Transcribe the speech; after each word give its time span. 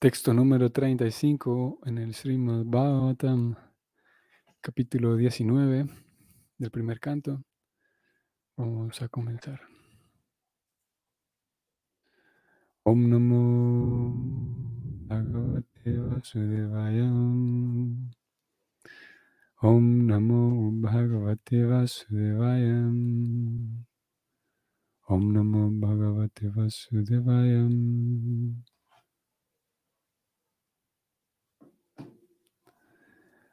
Texto 0.00 0.32
número 0.32 0.72
35 0.72 1.80
en 1.84 1.98
el 1.98 2.14
Srimad 2.14 2.64
Bhagavatam, 2.64 3.54
capítulo 4.62 5.14
19 5.14 5.90
del 6.56 6.70
primer 6.70 6.98
canto. 6.98 7.44
Vamos 8.56 9.02
a 9.02 9.08
comenzar. 9.10 9.60
Om 12.82 13.10
Namo 13.10 14.14
Bhagavate 15.06 15.98
Vasudevaya. 15.98 17.10
Om 19.60 20.06
Namo 20.06 20.70
Bhagavate 20.80 21.64
Vasudevaya. 21.66 22.88
Om 25.08 25.32
Namo 25.34 25.70
Bhagavate 25.72 26.48
Vasudevaya. 26.48 27.68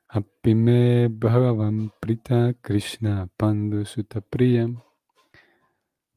Apime 0.09 1.09
Bhagavan 1.09 1.91
Prita 1.99 2.53
Krishna 2.61 3.27
Pandu 3.37 3.83
Sutapriya 3.83 4.73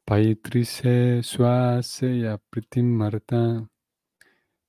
Paitrise 0.07 1.25
Swaseya 1.25 2.39
Pritim 2.39 2.85
Marta 2.85 3.69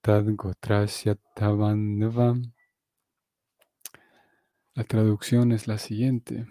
Tad 0.01 0.25
Gotrasya 0.25 1.17
Tavandavam. 1.35 2.51
La 4.73 4.83
traducción 4.85 5.51
es 5.51 5.67
la 5.67 5.77
siguiente. 5.77 6.47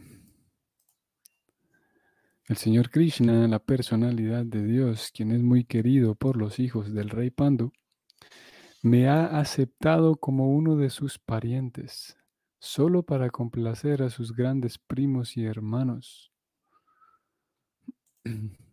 El 2.46 2.56
Señor 2.56 2.90
Krishna, 2.90 3.48
la 3.48 3.58
personalidad 3.58 4.46
de 4.46 4.62
Dios, 4.62 5.10
quien 5.12 5.32
es 5.32 5.42
muy 5.42 5.64
querido 5.64 6.14
por 6.14 6.36
los 6.36 6.60
hijos 6.60 6.94
del 6.94 7.10
rey 7.10 7.30
Pandu, 7.30 7.72
me 8.80 9.08
ha 9.08 9.40
aceptado 9.40 10.14
como 10.14 10.54
uno 10.54 10.76
de 10.76 10.90
sus 10.90 11.18
parientes 11.18 12.19
solo 12.60 13.02
para 13.02 13.30
complacer 13.30 14.02
a 14.02 14.10
sus 14.10 14.36
grandes 14.36 14.78
primos 14.78 15.36
y 15.36 15.44
hermanos. 15.46 16.30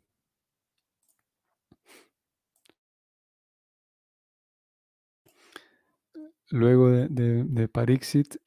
Luego 6.49 6.89
de, 6.89 7.07
de, 7.43 7.67
Parixit, 7.67 8.37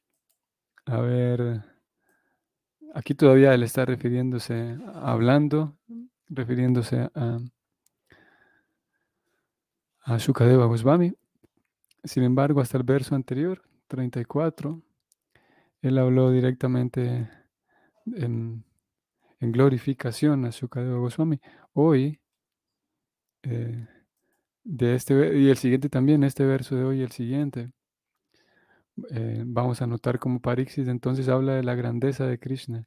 a 0.87 1.01
ver, 1.01 1.63
aquí 2.95 3.15
todavía 3.15 3.53
él 3.53 3.63
está 3.63 3.85
refiriéndose, 3.85 4.79
hablando, 4.95 5.77
refiriéndose 6.29 7.11
a, 7.15 7.39
a 10.05 10.17
Shukadeva 10.17 10.65
Goswami. 10.65 11.13
Sin 12.05 12.23
embargo, 12.23 12.63
hasta 12.63 12.79
el 12.79 12.85
verso 12.85 13.15
anterior, 13.15 13.63
34, 13.89 14.83
él 15.83 15.99
habló 15.99 16.31
directamente 16.31 17.29
en, 18.07 18.65
glorificación 19.41 20.45
a 20.45 20.53
Sukadeva 20.53 20.99
Goswami. 20.99 21.41
Hoy, 21.73 22.21
eh, 23.43 23.87
de 24.65 24.95
este, 24.95 25.39
y 25.39 25.49
el 25.49 25.57
siguiente 25.57 25.89
también, 25.89 26.25
este 26.25 26.45
verso 26.45 26.77
de 26.77 26.85
hoy 26.85 27.03
el 27.03 27.11
siguiente, 27.11 27.73
eh, 29.11 29.43
vamos 29.47 29.81
a 29.81 29.87
notar 29.87 30.19
como 30.19 30.41
Parixis 30.41 30.89
entonces 30.89 31.29
habla 31.29 31.55
de 31.55 31.63
la 31.63 31.75
grandeza 31.75 32.27
de 32.27 32.39
Krishna, 32.39 32.85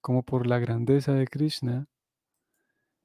como 0.00 0.22
por 0.22 0.46
la 0.46 0.60
grandeza 0.60 1.12
de 1.14 1.26
Krishna, 1.26 1.88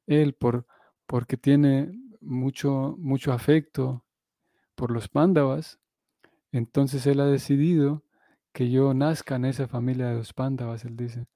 él 0.05 0.33
por, 0.33 0.67
porque 1.07 1.37
tiene 1.37 1.99
mucho, 2.21 2.95
mucho 2.99 3.33
afecto 3.33 4.05
por 4.75 4.91
los 4.91 5.09
Pándavas, 5.09 5.79
entonces 6.51 7.07
él 7.07 7.19
ha 7.19 7.25
decidido 7.25 8.03
que 8.56 8.72
yo 8.72 8.94
nazca 8.94 9.36
en 9.36 9.44
esa 9.44 9.67
familia 9.67 10.08
de 10.08 10.16
los 10.16 10.32
Pándavas, 10.32 10.86
él 10.86 10.95
dice. 10.95 11.27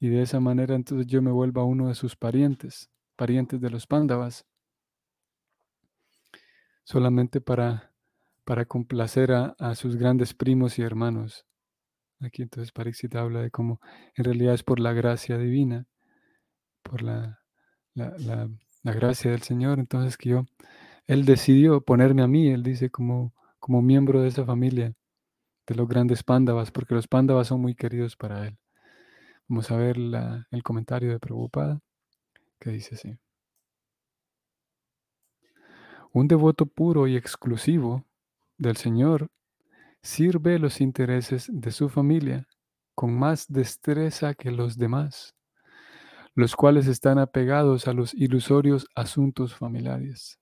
Y 0.00 0.08
de 0.08 0.22
esa 0.22 0.40
manera 0.40 0.74
entonces 0.74 1.06
yo 1.06 1.20
me 1.20 1.30
vuelva 1.30 1.62
uno 1.62 1.88
de 1.88 1.94
sus 1.94 2.16
parientes, 2.16 2.90
parientes 3.16 3.60
de 3.60 3.68
los 3.68 3.86
Pándavas, 3.86 4.46
solamente 6.84 7.42
para, 7.42 7.92
para 8.44 8.64
complacer 8.64 9.30
a, 9.30 9.74
sus 9.74 9.96
grandes 9.96 10.32
primos 10.32 10.78
y 10.78 10.82
hermanos. 10.82 11.44
Aquí 12.20 12.40
entonces 12.40 12.72
Parixita 12.72 13.20
habla 13.20 13.42
de 13.42 13.50
cómo 13.50 13.78
en 14.16 14.24
realidad 14.24 14.54
es 14.54 14.62
por 14.62 14.80
la 14.80 14.94
gracia 14.94 15.36
divina, 15.36 15.86
por 16.82 17.02
la, 17.02 17.40
la, 17.92 18.48
gracia 18.84 19.32
del 19.32 19.42
Señor, 19.42 19.80
entonces 19.80 20.16
que 20.16 20.30
yo, 20.30 20.46
Él 21.06 21.26
decidió 21.26 21.82
ponerme 21.82 22.22
a 22.22 22.26
mí, 22.26 22.48
Él 22.48 22.62
dice, 22.62 22.88
como, 22.88 23.34
como 23.58 23.82
miembro 23.82 24.22
de 24.22 24.28
esa 24.28 24.46
familia 24.46 24.94
de 25.66 25.74
los 25.74 25.88
grandes 25.88 26.22
pándavas, 26.22 26.70
porque 26.70 26.94
los 26.94 27.08
pándavas 27.08 27.48
son 27.48 27.60
muy 27.60 27.74
queridos 27.74 28.16
para 28.16 28.46
él. 28.46 28.58
Vamos 29.48 29.70
a 29.70 29.76
ver 29.76 29.96
el 29.96 30.62
comentario 30.62 31.10
de 31.10 31.18
Prabhupada, 31.18 31.80
que 32.58 32.70
dice 32.70 32.94
así. 32.94 33.18
Un 36.12 36.28
devoto 36.28 36.66
puro 36.66 37.06
y 37.06 37.16
exclusivo 37.16 38.04
del 38.58 38.76
Señor 38.76 39.28
sirve 40.02 40.58
los 40.58 40.80
intereses 40.80 41.48
de 41.50 41.70
su 41.70 41.88
familia 41.88 42.46
con 42.94 43.18
más 43.18 43.46
destreza 43.48 44.34
que 44.34 44.50
los 44.50 44.76
demás, 44.76 45.34
los 46.34 46.56
cuales 46.56 46.86
están 46.86 47.18
apegados 47.18 47.88
a 47.88 47.92
los 47.92 48.12
ilusorios 48.14 48.86
asuntos 48.94 49.54
familiares. 49.54 50.41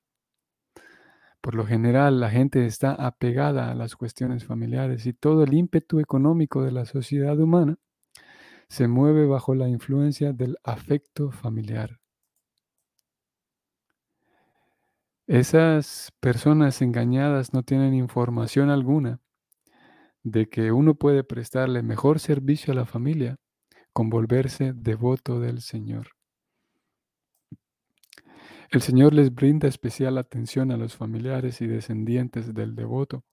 Por 1.41 1.55
lo 1.55 1.65
general, 1.67 2.21
la 2.21 2.31
gente 2.31 2.67
está 2.67 2.93
apegada 2.93 3.71
a 3.71 3.75
las 3.75 3.97
cuestiones 3.97 4.45
familiares 4.45 5.06
y 5.06 5.15
todo 5.15 5.45
el 5.45 5.55
ímpetu 5.55 5.99
económico 5.99 6.62
de 6.62 6.73
la 6.73 6.84
sociedad 6.84 7.39
humana 7.39 7.78
se 8.69 8.89
mueve 8.89 9.27
bajo 9.27 9.55
la 9.55 9.69
influencia 9.69 10.33
del 10.33 10.59
afecto 10.62 11.31
familiar. 11.33 11.99
Esas 15.27 16.12
personas 16.21 16.83
engañadas 16.83 17.55
no 17.55 17.62
tienen 17.62 17.95
información 17.95 18.69
alguna 18.69 19.21
de 20.23 20.49
que 20.49 20.73
uno 20.73 20.95
puede 20.95 21.25
prestarle 21.25 21.83
mejor 21.83 22.21
servicio 22.21 22.73
a 22.73 22.77
la 22.77 22.84
familia 22.84 23.37
con 23.93 24.11
volverse 24.11 24.73
devoto 24.75 25.41
del 25.41 25.62
Señor. 25.62 26.19
El 28.70 28.82
Señor 28.82 29.14
les 29.14 29.34
brinda 29.34 29.66
especial 29.66 30.16
atención 30.16 30.70
a 30.70 30.76
los 30.76 30.94
familiares 30.94 31.60
y 31.60 31.66
descendientes 31.66 32.54
del 32.54 32.76
devoto, 32.76 33.25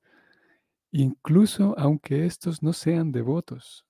incluso 0.92 1.76
aunque 1.78 2.26
estos 2.26 2.64
no 2.64 2.74
sean 2.74 3.12
devotos. 3.12 3.86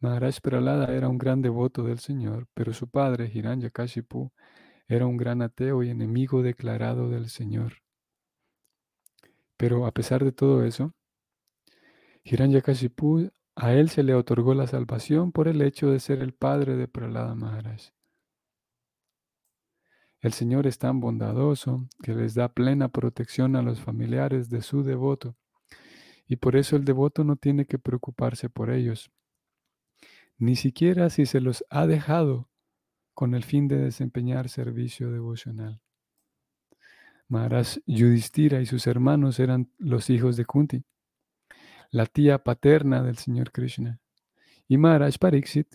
Maharaj 0.00 0.40
Pralada 0.40 0.92
era 0.92 1.08
un 1.08 1.18
gran 1.18 1.40
devoto 1.40 1.84
del 1.84 2.00
Señor, 2.00 2.48
pero 2.52 2.72
su 2.72 2.88
padre, 2.88 3.30
Hiranyakashipu, 3.32 4.32
era 4.88 5.06
un 5.06 5.16
gran 5.16 5.40
ateo 5.40 5.84
y 5.84 5.90
enemigo 5.90 6.42
declarado 6.42 7.08
del 7.08 7.28
Señor. 7.28 7.74
Pero 9.56 9.86
a 9.86 9.92
pesar 9.92 10.24
de 10.24 10.32
todo 10.32 10.64
eso, 10.64 10.94
Hiranyakashipu 12.24 13.30
a 13.54 13.72
él 13.74 13.88
se 13.88 14.02
le 14.02 14.14
otorgó 14.14 14.52
la 14.54 14.66
salvación 14.66 15.30
por 15.30 15.46
el 15.46 15.62
hecho 15.62 15.90
de 15.92 16.00
ser 16.00 16.22
el 16.22 16.34
padre 16.34 16.74
de 16.74 16.88
Pralada 16.88 17.36
Maharaj. 17.36 17.92
El 20.20 20.32
Señor 20.32 20.66
es 20.66 20.78
tan 20.78 21.00
bondadoso 21.00 21.88
que 22.02 22.14
les 22.14 22.34
da 22.34 22.52
plena 22.52 22.88
protección 22.88 23.56
a 23.56 23.62
los 23.62 23.80
familiares 23.80 24.50
de 24.50 24.60
su 24.60 24.82
devoto, 24.82 25.36
y 26.28 26.36
por 26.36 26.56
eso 26.56 26.76
el 26.76 26.84
devoto 26.84 27.24
no 27.24 27.36
tiene 27.36 27.66
que 27.66 27.78
preocuparse 27.78 28.50
por 28.50 28.70
ellos, 28.70 29.10
ni 30.38 30.56
siquiera 30.56 31.10
si 31.10 31.26
se 31.26 31.40
los 31.40 31.64
ha 31.70 31.86
dejado 31.86 32.50
con 33.14 33.34
el 33.34 33.44
fin 33.44 33.66
de 33.66 33.76
desempeñar 33.76 34.48
servicio 34.48 35.10
devocional. 35.10 35.80
Maharaj 37.28 37.78
Yudhishthira 37.86 38.60
y 38.60 38.66
sus 38.66 38.86
hermanos 38.86 39.38
eran 39.38 39.70
los 39.78 40.10
hijos 40.10 40.36
de 40.36 40.44
Kunti, 40.44 40.84
la 41.90 42.06
tía 42.06 42.42
paterna 42.42 43.02
del 43.02 43.18
Señor 43.18 43.52
Krishna, 43.52 44.00
y 44.68 44.76
Maharaj 44.78 45.18
Pariksit 45.18 45.68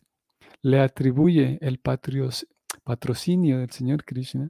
le 0.62 0.80
atribuye 0.80 1.57
el 1.62 1.80
patrios, 1.80 2.48
patrocinio 2.86 3.60
del 3.60 3.72
Señor 3.72 4.06
Krishna 4.06 4.50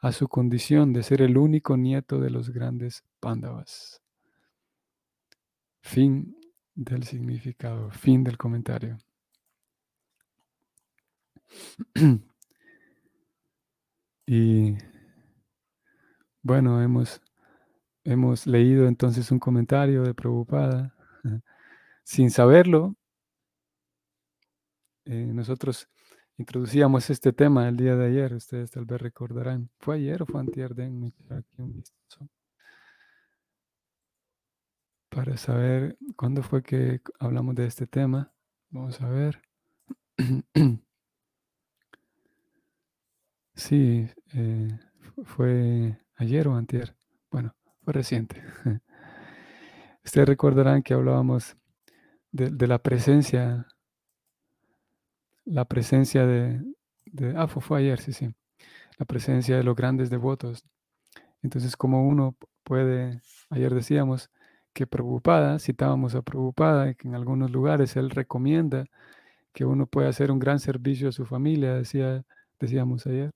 a 0.00 0.12
su 0.12 0.28
condición 0.28 0.92
de 0.92 1.02
ser 1.02 1.22
el 1.22 1.38
único 1.38 1.76
nieto 1.76 2.20
de 2.20 2.28
los 2.30 2.50
grandes 2.50 3.04
Pandavas. 3.20 4.02
Fin 5.80 6.36
del 6.74 7.04
significado, 7.04 7.90
fin 7.90 8.24
del 8.24 8.36
comentario. 8.36 8.98
y 14.26 14.76
bueno, 16.42 16.82
hemos, 16.82 17.22
hemos 18.04 18.46
leído 18.46 18.88
entonces 18.88 19.30
un 19.30 19.38
comentario 19.38 20.02
de 20.02 20.14
Prabhupada. 20.14 20.94
Sin 22.02 22.30
saberlo, 22.30 22.96
eh, 25.04 25.26
nosotros 25.32 25.88
introducíamos 26.40 27.10
este 27.10 27.32
tema 27.34 27.68
el 27.68 27.76
día 27.76 27.96
de 27.96 28.06
ayer, 28.06 28.32
ustedes 28.32 28.70
tal 28.70 28.86
vez 28.86 29.00
recordarán. 29.00 29.68
¿Fue 29.78 29.96
ayer 29.96 30.22
o 30.22 30.26
fue 30.26 30.40
antier? 30.40 30.74
de 30.74 30.84
aquí 31.30 31.62
un 31.62 31.74
vistazo. 31.74 32.28
para 35.10 35.36
saber 35.36 35.98
cuándo 36.16 36.42
fue 36.42 36.62
que 36.62 37.00
hablamos 37.18 37.54
de 37.56 37.66
este 37.66 37.86
tema. 37.86 38.32
Vamos 38.70 39.00
a 39.00 39.08
ver. 39.08 39.42
Sí, 43.54 44.08
eh, 44.32 44.68
fue 45.24 45.98
ayer 46.16 46.48
o 46.48 46.56
antier. 46.56 46.96
Bueno, 47.30 47.54
fue 47.84 47.92
reciente. 47.92 48.42
Ustedes 50.02 50.26
recordarán 50.26 50.82
que 50.82 50.94
hablábamos 50.94 51.58
de, 52.32 52.66
la 52.66 52.78
presencia, 52.78 53.66
la 55.50 55.64
presencia 55.64 56.26
de, 56.26 56.62
ah, 57.36 57.48
fue 57.48 57.80
ayer, 57.80 58.00
sí, 58.00 58.12
sí, 58.12 58.32
la 58.98 59.06
presencia 59.06 59.56
de 59.56 59.64
los 59.64 59.76
grandes 59.76 60.10
devotos. 60.10 60.64
Entonces, 61.42 61.76
como 61.76 62.06
uno 62.08 62.36
puede, 62.64 63.22
ayer 63.50 63.74
decíamos 63.74 64.30
que 64.72 64.86
preocupada, 64.86 65.58
citábamos 65.58 66.14
a 66.14 66.22
preocupada, 66.22 66.94
que 66.94 67.08
en 67.08 67.14
algunos 67.16 67.50
lugares 67.50 67.96
él 67.96 68.10
recomienda 68.10 68.86
que 69.52 69.64
uno 69.64 69.86
puede 69.86 70.08
hacer 70.08 70.30
un 70.32 70.38
gran 70.38 70.60
servicio 70.60 71.08
a 71.10 71.12
su 71.12 71.26
familia, 71.26 71.74
decía, 71.74 72.24
decíamos 72.60 73.06
ayer, 73.06 73.32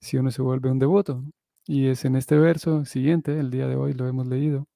si 0.00 0.18
uno 0.18 0.30
se 0.30 0.42
vuelve 0.42 0.70
un 0.70 0.78
devoto. 0.78 1.24
Y 1.66 1.88
es 1.88 2.04
en 2.04 2.16
este 2.16 2.36
verso 2.38 2.84
siguiente, 2.86 3.38
el 3.38 3.50
día 3.50 3.68
de 3.68 3.76
hoy 3.76 3.94
lo 3.94 4.08
hemos 4.08 4.26
leído. 4.28 4.68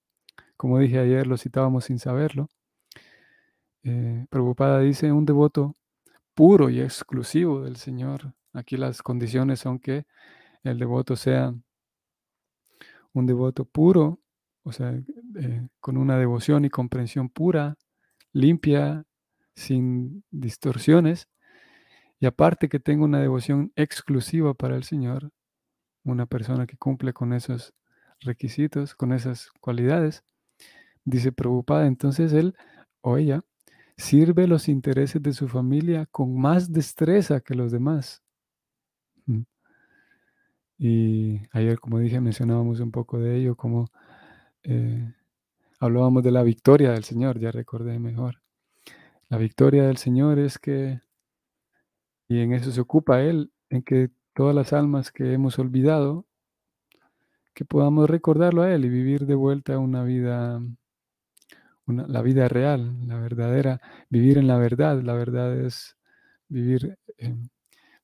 Como 0.56 0.78
dije 0.78 0.98
ayer, 1.00 1.26
lo 1.26 1.38
citábamos 1.38 1.86
sin 1.86 1.98
saberlo. 1.98 2.48
Eh, 3.84 4.26
preocupada 4.30 4.80
dice, 4.80 5.12
un 5.12 5.24
devoto 5.26 5.74
puro 6.36 6.68
y 6.68 6.82
exclusivo 6.82 7.62
del 7.62 7.76
Señor. 7.76 8.34
Aquí 8.52 8.76
las 8.76 9.02
condiciones 9.02 9.60
son 9.60 9.78
que 9.78 10.04
el 10.62 10.78
devoto 10.78 11.16
sea 11.16 11.54
un 13.14 13.26
devoto 13.26 13.64
puro, 13.64 14.20
o 14.62 14.70
sea, 14.70 14.92
eh, 15.40 15.68
con 15.80 15.96
una 15.96 16.18
devoción 16.18 16.66
y 16.66 16.70
comprensión 16.70 17.30
pura, 17.30 17.76
limpia, 18.32 19.04
sin 19.54 20.24
distorsiones, 20.30 21.26
y 22.20 22.26
aparte 22.26 22.68
que 22.68 22.80
tenga 22.80 23.04
una 23.04 23.20
devoción 23.20 23.72
exclusiva 23.74 24.52
para 24.52 24.76
el 24.76 24.84
Señor, 24.84 25.30
una 26.04 26.26
persona 26.26 26.66
que 26.66 26.76
cumple 26.76 27.14
con 27.14 27.32
esos 27.32 27.72
requisitos, 28.20 28.94
con 28.94 29.12
esas 29.12 29.50
cualidades, 29.60 30.22
dice 31.04 31.32
preocupada, 31.32 31.86
entonces 31.86 32.34
él 32.34 32.54
o 33.00 33.16
ella 33.16 33.42
sirve 33.96 34.46
los 34.46 34.68
intereses 34.68 35.22
de 35.22 35.32
su 35.32 35.48
familia 35.48 36.06
con 36.06 36.38
más 36.38 36.72
destreza 36.72 37.40
que 37.40 37.54
los 37.54 37.72
demás. 37.72 38.22
Mm. 39.26 39.42
Y 40.78 41.40
ayer, 41.52 41.78
como 41.80 41.98
dije, 41.98 42.20
mencionábamos 42.20 42.80
un 42.80 42.90
poco 42.90 43.18
de 43.18 43.36
ello, 43.36 43.56
como 43.56 43.86
eh, 44.62 45.12
hablábamos 45.80 46.22
de 46.22 46.32
la 46.32 46.42
victoria 46.42 46.92
del 46.92 47.04
Señor, 47.04 47.38
ya 47.38 47.50
recordé 47.50 47.98
mejor. 47.98 48.42
La 49.28 49.38
victoria 49.38 49.84
del 49.84 49.96
Señor 49.96 50.38
es 50.38 50.58
que, 50.58 51.00
y 52.28 52.40
en 52.40 52.52
eso 52.52 52.70
se 52.72 52.80
ocupa 52.80 53.22
Él, 53.22 53.52
en 53.70 53.82
que 53.82 54.10
todas 54.34 54.54
las 54.54 54.72
almas 54.72 55.10
que 55.10 55.32
hemos 55.32 55.58
olvidado, 55.58 56.26
que 57.54 57.64
podamos 57.64 58.08
recordarlo 58.08 58.62
a 58.62 58.72
Él 58.72 58.84
y 58.84 58.88
vivir 58.90 59.26
de 59.26 59.34
vuelta 59.34 59.78
una 59.78 60.04
vida, 60.04 60.60
la 61.86 62.22
vida 62.22 62.48
real, 62.48 63.06
la 63.06 63.18
verdadera, 63.18 63.80
vivir 64.10 64.38
en 64.38 64.48
la 64.48 64.58
verdad. 64.58 65.00
La 65.02 65.14
verdad 65.14 65.58
es 65.58 65.96
vivir 66.48 66.98
eh, 67.18 67.34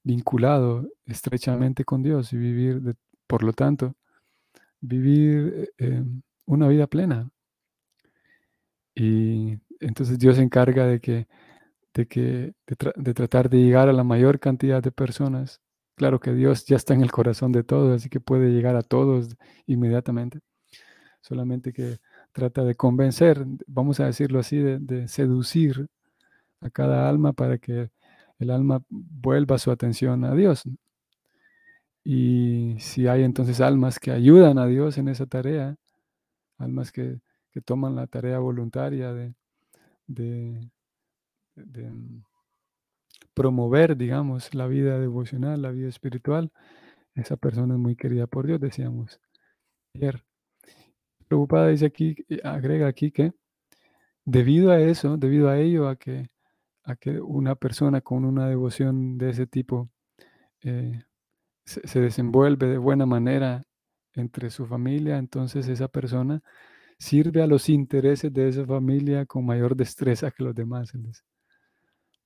vinculado 0.02 0.88
estrechamente 1.06 1.84
con 1.84 2.02
Dios 2.02 2.32
y 2.32 2.36
vivir, 2.36 2.96
por 3.26 3.42
lo 3.42 3.52
tanto, 3.52 3.94
vivir 4.80 5.72
eh, 5.78 6.04
una 6.46 6.68
vida 6.68 6.86
plena. 6.86 7.30
Y 8.94 9.58
entonces 9.80 10.18
Dios 10.18 10.36
se 10.36 10.42
encarga 10.42 10.86
de 10.86 11.00
que, 11.00 11.28
de, 11.94 12.06
que 12.06 12.54
de, 12.66 13.14
tratar 13.14 13.50
de 13.50 13.58
llegar 13.58 13.88
a 13.88 13.92
la 13.92 14.04
mayor 14.04 14.40
cantidad 14.40 14.82
de 14.82 14.92
personas. 14.92 15.60
Claro 15.96 16.20
que 16.20 16.32
Dios 16.32 16.66
ya 16.66 16.76
está 16.76 16.94
en 16.94 17.02
el 17.02 17.12
corazón 17.12 17.52
de 17.52 17.64
todos, 17.64 17.94
así 17.96 18.08
que 18.08 18.20
puede 18.20 18.50
llegar 18.50 18.76
a 18.76 18.82
todos 18.82 19.36
inmediatamente. 19.66 20.40
Solamente 21.22 21.72
que 21.72 21.98
trata 22.32 22.64
de 22.64 22.74
convencer, 22.74 23.44
vamos 23.66 24.00
a 24.00 24.06
decirlo 24.06 24.40
así, 24.40 24.58
de 24.58 25.08
seducir 25.08 25.88
a 26.60 26.70
cada 26.70 27.08
alma 27.08 27.32
para 27.32 27.58
que 27.58 27.90
el 28.38 28.50
alma 28.50 28.82
vuelva 28.88 29.58
su 29.58 29.70
atención 29.70 30.24
a 30.24 30.34
Dios. 30.34 30.64
Y 32.04 32.76
si 32.78 33.06
hay 33.06 33.22
entonces 33.22 33.60
almas 33.60 33.98
que 34.00 34.10
ayudan 34.10 34.58
a 34.58 34.66
Dios 34.66 34.98
en 34.98 35.08
esa 35.08 35.26
tarea, 35.26 35.76
almas 36.58 36.92
que, 36.92 37.20
toman 37.66 37.94
la 37.94 38.06
tarea 38.06 38.38
voluntaria 38.38 39.12
de, 39.12 39.34
de, 40.06 40.70
mm, 41.54 42.24
promover, 43.34 43.96
digamos, 43.96 44.54
la 44.54 44.66
vida 44.66 44.98
devocional, 44.98 45.62
la 45.62 45.70
vida 45.70 45.88
espiritual, 45.88 46.50
esa 47.14 47.36
persona 47.36 47.74
es 47.74 47.80
muy 47.80 47.96
querida 47.96 48.26
por 48.26 48.46
Dios, 48.46 48.60
decíamos 48.60 49.20
ayer. 49.94 50.24
Preocupada 51.32 51.68
dice 51.68 51.86
aquí, 51.86 52.14
eh, 52.28 52.42
agrega 52.44 52.86
aquí 52.86 53.10
que 53.10 53.32
debido 54.26 54.70
a 54.70 54.78
eso, 54.80 55.16
debido 55.16 55.48
a 55.48 55.58
ello, 55.58 55.88
a 55.88 55.96
que 55.96 56.28
a 56.84 56.94
que 56.96 57.22
una 57.22 57.54
persona 57.54 58.02
con 58.02 58.26
una 58.26 58.48
devoción 58.48 59.16
de 59.16 59.30
ese 59.30 59.46
tipo 59.46 59.88
eh, 60.60 61.04
se, 61.64 62.00
desenvuelve 62.02 62.66
de 62.66 62.76
buena 62.76 63.06
manera 63.06 63.64
entre 64.12 64.50
su 64.50 64.66
familia, 64.66 65.16
entonces 65.16 65.68
esa 65.68 65.88
persona 65.88 66.42
sirve 66.98 67.40
a 67.42 67.46
los 67.46 67.70
intereses 67.70 68.30
de 68.30 68.48
esa 68.48 68.66
familia 68.66 69.24
con 69.24 69.46
mayor 69.46 69.74
destreza 69.74 70.32
que 70.32 70.44
los 70.44 70.54
demás. 70.54 70.92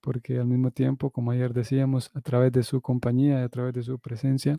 Porque 0.01 0.37
al 0.37 0.47
mismo 0.47 0.71
tiempo, 0.71 1.11
como 1.11 1.31
ayer 1.31 1.53
decíamos, 1.53 2.11
a 2.13 2.19
través 2.19 2.51
de 2.51 2.63
su 2.63 2.81
compañía, 2.81 3.41
a 3.41 3.47
través 3.47 3.73
de 3.73 3.83
su 3.83 3.99
presencia, 3.99 4.57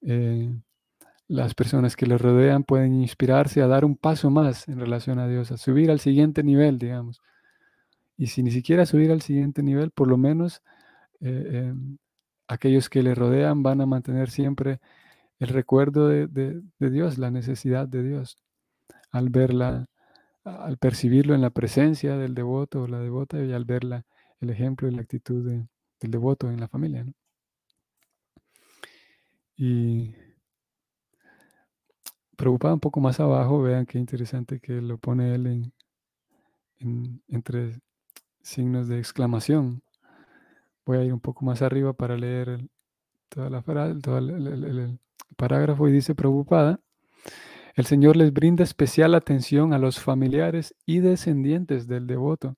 eh, 0.00 0.50
las 1.28 1.54
personas 1.54 1.96
que 1.96 2.06
le 2.06 2.18
rodean 2.18 2.64
pueden 2.64 2.94
inspirarse 2.94 3.60
a 3.62 3.66
dar 3.66 3.84
un 3.84 3.96
paso 3.96 4.30
más 4.30 4.68
en 4.68 4.78
relación 4.78 5.18
a 5.18 5.26
Dios, 5.26 5.50
a 5.50 5.56
subir 5.56 5.90
al 5.90 6.00
siguiente 6.00 6.42
nivel, 6.42 6.78
digamos. 6.78 7.20
Y 8.16 8.28
si 8.28 8.42
ni 8.42 8.50
siquiera 8.50 8.86
subir 8.86 9.10
al 9.10 9.22
siguiente 9.22 9.62
nivel, 9.62 9.90
por 9.90 10.08
lo 10.08 10.16
menos 10.16 10.62
eh, 11.20 11.68
em, 11.70 11.98
aquellos 12.48 12.88
que 12.88 13.02
le 13.02 13.14
rodean 13.14 13.62
van 13.62 13.80
a 13.80 13.86
mantener 13.86 14.30
siempre 14.30 14.80
el 15.38 15.48
recuerdo 15.48 16.08
de, 16.08 16.62
Dios, 16.78 17.18
la 17.18 17.30
necesidad 17.30 17.88
de 17.88 18.02
Dios, 18.02 18.38
al 19.10 19.28
verla, 19.30 19.86
al 20.44 20.78
percibirlo 20.78 21.34
en 21.34 21.42
la 21.42 21.50
presencia 21.50 22.16
del 22.16 22.34
devoto 22.34 22.82
o 22.82 22.88
la 22.88 23.00
devota 23.00 23.42
y 23.44 23.52
al 23.52 23.64
ver 23.64 23.82
el 24.40 24.50
ejemplo 24.50 24.88
y 24.88 24.92
la 24.92 25.02
actitud 25.02 25.44
del 25.44 25.68
devoto 26.10 26.50
en 26.50 26.60
la 26.60 26.68
familia. 26.68 27.04
Y 29.56 30.14
preocupado 32.36 32.74
un 32.74 32.80
poco 32.80 33.00
más 33.00 33.18
abajo, 33.20 33.62
vean 33.62 33.86
qué 33.86 33.98
interesante 33.98 34.60
que 34.60 34.80
lo 34.80 34.98
pone 34.98 35.34
él 35.34 35.46
en, 35.46 35.72
en, 36.78 37.22
entre 37.28 37.80
signos 38.42 38.88
de 38.88 38.98
exclamación. 38.98 39.82
Voy 40.84 40.98
a 40.98 41.04
ir 41.04 41.12
un 41.12 41.20
poco 41.20 41.44
más 41.44 41.62
arriba 41.62 41.92
para 41.92 42.16
leer 42.16 42.60
la 43.34 43.62
todo 44.00 44.18
el, 44.18 44.98
parágrafo 45.36 45.88
y 45.88 45.92
dice, 45.92 46.14
preocupada, 46.14 46.80
el 47.74 47.84
Señor 47.84 48.16
les 48.16 48.32
brinda 48.32 48.64
especial 48.64 49.14
atención 49.14 49.72
a 49.74 49.78
los 49.78 50.00
familiares 50.00 50.74
y 50.86 51.00
descendientes 51.00 51.86
del 51.86 52.06
devoto. 52.06 52.56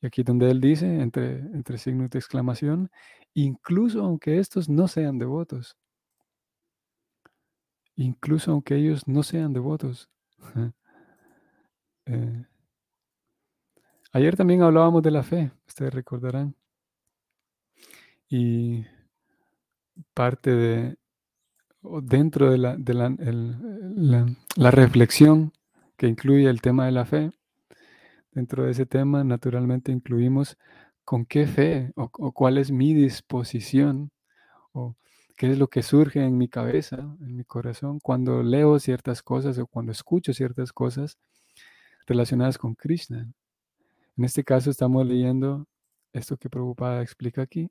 Y 0.00 0.06
aquí 0.06 0.22
donde 0.22 0.50
él 0.50 0.60
dice, 0.60 1.00
entre, 1.00 1.38
entre 1.38 1.76
signos 1.76 2.10
de 2.10 2.18
exclamación, 2.18 2.90
incluso 3.34 4.02
aunque 4.02 4.38
estos 4.38 4.68
no 4.68 4.88
sean 4.88 5.18
devotos. 5.18 5.76
Incluso 7.96 8.52
aunque 8.52 8.76
ellos 8.76 9.08
no 9.08 9.22
sean 9.22 9.52
devotos. 9.52 10.08
eh, 12.06 12.44
Ayer 14.16 14.34
también 14.34 14.62
hablábamos 14.62 15.02
de 15.02 15.10
la 15.10 15.22
fe, 15.22 15.50
ustedes 15.66 15.92
recordarán. 15.92 16.54
Y 18.30 18.86
parte 20.14 20.50
de, 20.54 20.96
dentro 22.02 22.50
de, 22.50 22.56
la, 22.56 22.76
de 22.78 22.94
la, 22.94 24.70
reflexión 24.70 25.52
que 25.98 26.06
incluye 26.08 26.48
el 26.48 26.62
tema 26.62 26.86
de 26.86 26.92
la 26.92 27.04
fe, 27.04 27.30
dentro 28.32 28.64
de 28.64 28.70
ese 28.70 28.86
tema 28.86 29.22
naturalmente 29.22 29.92
incluimos 29.92 30.56
con 31.04 31.26
qué 31.26 31.46
fe 31.46 31.92
o, 31.94 32.08
cuál 32.08 32.56
es 32.56 32.70
mi 32.70 32.94
disposición 32.94 34.10
o 34.72 34.96
qué 35.36 35.52
es 35.52 35.58
lo 35.58 35.68
que 35.68 35.82
surge 35.82 36.24
en 36.24 36.38
mi 36.38 36.48
cabeza, 36.48 36.96
en 37.20 37.36
mi 37.36 37.44
corazón, 37.44 38.00
cuando 38.00 38.42
leo 38.42 38.78
ciertas 38.78 39.22
cosas 39.22 39.58
o 39.58 39.66
cuando 39.66 39.92
escucho 39.92 40.32
ciertas 40.32 40.72
cosas 40.72 41.18
relacionadas 42.06 42.58
con 42.58 42.74
Krishna. 42.74 43.30
En 44.16 44.24
este 44.24 44.44
caso 44.44 44.70
estamos 44.70 45.06
leyendo 45.06 45.66
esto 46.12 46.38
que 46.38 46.48
Prabhupada 46.48 47.02
explica 47.02 47.42
aquí, 47.42 47.68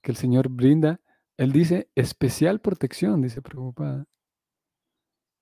que 0.00 0.12
el 0.12 0.16
Señor 0.16 0.48
brinda, 0.48 1.00
Él 1.36 1.52
dice 1.52 1.88
especial 1.96 2.60
protección, 2.60 3.20
dice 3.20 3.42
Prabhupada. 3.42 4.06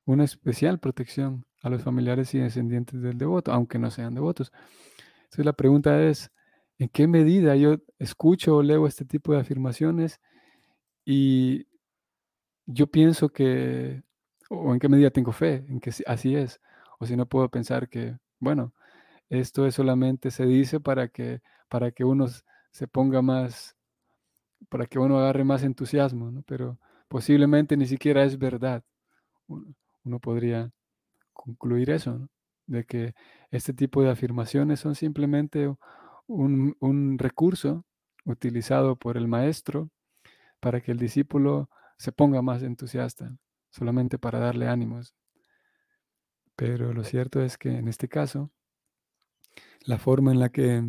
Una 0.06 0.24
especial 0.24 0.78
protección 0.80 1.44
a 1.62 1.68
los 1.68 1.82
familiares 1.82 2.34
y 2.34 2.38
descendientes 2.38 3.02
del 3.02 3.18
devoto, 3.18 3.52
aunque 3.52 3.78
no 3.78 3.90
sean 3.90 4.14
devotos. 4.14 4.50
Entonces 5.24 5.44
la 5.44 5.52
pregunta 5.52 6.02
es, 6.02 6.30
¿en 6.78 6.88
qué 6.88 7.06
medida 7.06 7.54
yo 7.56 7.76
escucho 7.98 8.56
o 8.56 8.62
leo 8.62 8.86
este 8.86 9.04
tipo 9.04 9.34
de 9.34 9.40
afirmaciones 9.40 10.20
y 11.10 11.66
yo 12.66 12.86
pienso 12.86 13.30
que, 13.30 14.02
o 14.50 14.74
en 14.74 14.78
qué 14.78 14.90
medida 14.90 15.10
tengo 15.10 15.32
fe 15.32 15.64
en 15.66 15.80
que 15.80 15.90
así 16.06 16.36
es? 16.36 16.60
O 16.98 17.06
si 17.06 17.16
no 17.16 17.24
puedo 17.26 17.48
pensar 17.48 17.88
que, 17.88 18.18
bueno, 18.40 18.74
esto 19.30 19.66
es 19.66 19.74
solamente 19.74 20.30
se 20.30 20.44
dice 20.44 20.80
para 20.80 21.08
que, 21.08 21.40
para 21.70 21.92
que 21.92 22.04
uno 22.04 22.26
se 22.72 22.88
ponga 22.88 23.22
más, 23.22 23.74
para 24.68 24.84
que 24.86 24.98
uno 24.98 25.18
agarre 25.18 25.44
más 25.44 25.62
entusiasmo, 25.62 26.30
¿no? 26.30 26.42
pero 26.42 26.78
posiblemente 27.08 27.78
ni 27.78 27.86
siquiera 27.86 28.24
es 28.24 28.38
verdad. 28.38 28.84
Uno, 29.46 30.20
podría 30.20 30.72
concluir 31.32 31.88
eso, 31.88 32.28
de 32.66 32.84
que 32.84 33.14
este 33.50 33.72
tipo 33.72 34.02
de 34.02 34.10
afirmaciones 34.10 34.80
son 34.80 34.94
simplemente 34.94 35.74
un, 36.26 36.76
un 36.80 37.18
recurso 37.18 37.86
utilizado 38.26 38.96
por 38.96 39.16
el 39.16 39.26
maestro 39.26 39.90
para 40.60 40.80
que 40.80 40.92
el 40.92 40.98
discípulo 40.98 41.70
se 41.98 42.12
ponga 42.12 42.42
más 42.42 42.62
entusiasta, 42.62 43.36
solamente 43.70 44.18
para 44.18 44.38
darle 44.38 44.68
ánimos. 44.68 45.14
Pero 46.56 46.92
lo 46.92 47.04
cierto 47.04 47.42
es 47.42 47.56
que 47.58 47.70
en 47.70 47.88
este 47.88 48.08
caso, 48.08 48.50
la 49.82 49.98
forma 49.98 50.32
en 50.32 50.40
la 50.40 50.48
que 50.50 50.82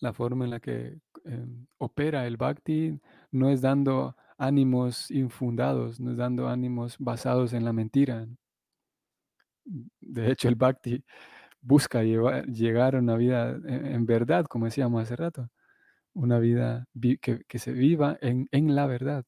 la 0.00 0.12
forma 0.12 0.44
en 0.44 0.50
la 0.50 0.60
que 0.60 0.98
em, 1.24 1.66
opera 1.78 2.26
el 2.26 2.36
bhakti 2.36 2.98
no 3.30 3.50
es 3.50 3.60
dando 3.60 4.16
ánimos 4.38 5.10
infundados, 5.10 6.00
no 6.00 6.10
es 6.12 6.16
dando 6.16 6.48
ánimos 6.48 6.96
basados 6.98 7.52
en 7.52 7.64
la 7.64 7.72
mentira. 7.74 8.26
De 10.00 10.30
hecho, 10.30 10.48
el 10.48 10.54
bhakti 10.54 11.04
busca 11.60 12.02
llegar 12.02 12.96
a 12.96 12.98
una 12.98 13.16
vida 13.16 13.50
e, 13.66 13.94
en, 13.94 14.06
verdad, 14.06 14.46
como 14.46 14.64
decíamos 14.64 15.02
hace 15.02 15.16
rato, 15.16 15.50
una 16.20 16.38
vida 16.38 16.86
que, 17.20 17.58
se 17.58 17.72
viva 17.72 18.18
en, 18.20 18.48
en, 18.52 18.74
la 18.74 18.86
verdad. 18.86 19.24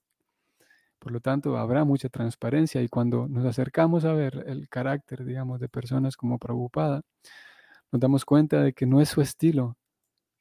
Por 0.98 1.12
lo 1.12 1.20
tanto, 1.20 1.56
habrá 1.56 1.84
mucha 1.84 2.08
transparencia 2.08 2.82
y 2.82 2.88
cuando 2.88 3.28
nos 3.28 3.44
acercamos 3.46 4.04
a 4.04 4.12
ver 4.12 4.44
el 4.46 4.68
carácter, 4.68 5.24
digamos, 5.24 5.58
de 5.58 5.68
personas 5.68 6.16
como 6.16 6.38
Prabhupada, 6.38 7.02
nos 7.90 8.00
damos 8.00 8.24
cuenta 8.24 8.62
de 8.62 8.74
que 8.74 8.86
no 8.86 9.00
es 9.00 9.08
su 9.08 9.22
estilo, 9.22 9.76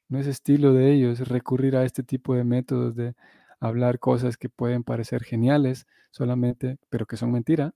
no 0.09 0.19
es 0.19 0.27
estilo 0.27 0.73
de 0.73 0.91
ellos 0.91 1.27
recurrir 1.27 1.75
a 1.77 1.85
este 1.85 2.03
tipo 2.03 2.35
de 2.35 2.43
métodos 2.43 2.95
de 2.95 3.15
hablar 3.59 3.99
cosas 3.99 4.37
que 4.37 4.49
pueden 4.49 4.83
parecer 4.83 5.23
geniales 5.23 5.87
solamente, 6.11 6.77
pero 6.89 7.05
que 7.05 7.17
son 7.17 7.31
mentira, 7.31 7.73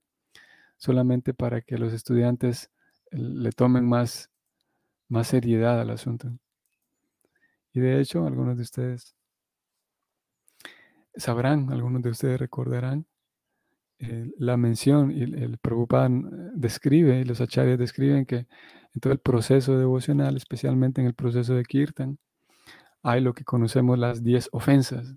solamente 0.76 1.34
para 1.34 1.62
que 1.62 1.78
los 1.78 1.92
estudiantes 1.94 2.70
le 3.10 3.52
tomen 3.52 3.88
más, 3.88 4.30
más 5.08 5.28
seriedad 5.28 5.80
al 5.80 5.90
asunto. 5.90 6.38
Y 7.76 7.80
de 7.80 8.00
hecho, 8.00 8.26
algunos 8.26 8.56
de 8.56 8.62
ustedes 8.62 9.14
sabrán, 11.14 11.70
algunos 11.70 12.00
de 12.00 12.08
ustedes 12.08 12.40
recordarán 12.40 13.04
eh, 13.98 14.30
la 14.38 14.56
mención 14.56 15.10
y 15.10 15.20
el, 15.24 15.34
el 15.34 15.58
Prabhupada 15.58 16.06
eh, 16.06 16.22
describe, 16.54 17.20
y 17.20 17.24
los 17.24 17.42
acharyas 17.42 17.78
describen 17.78 18.24
que 18.24 18.46
en 18.94 19.00
todo 19.02 19.12
el 19.12 19.18
proceso 19.18 19.76
devocional, 19.76 20.38
especialmente 20.38 21.02
en 21.02 21.06
el 21.06 21.12
proceso 21.12 21.54
de 21.54 21.64
Kirtan, 21.64 22.18
hay 23.02 23.20
lo 23.20 23.34
que 23.34 23.44
conocemos 23.44 23.98
las 23.98 24.24
10 24.24 24.48
ofensas, 24.52 25.14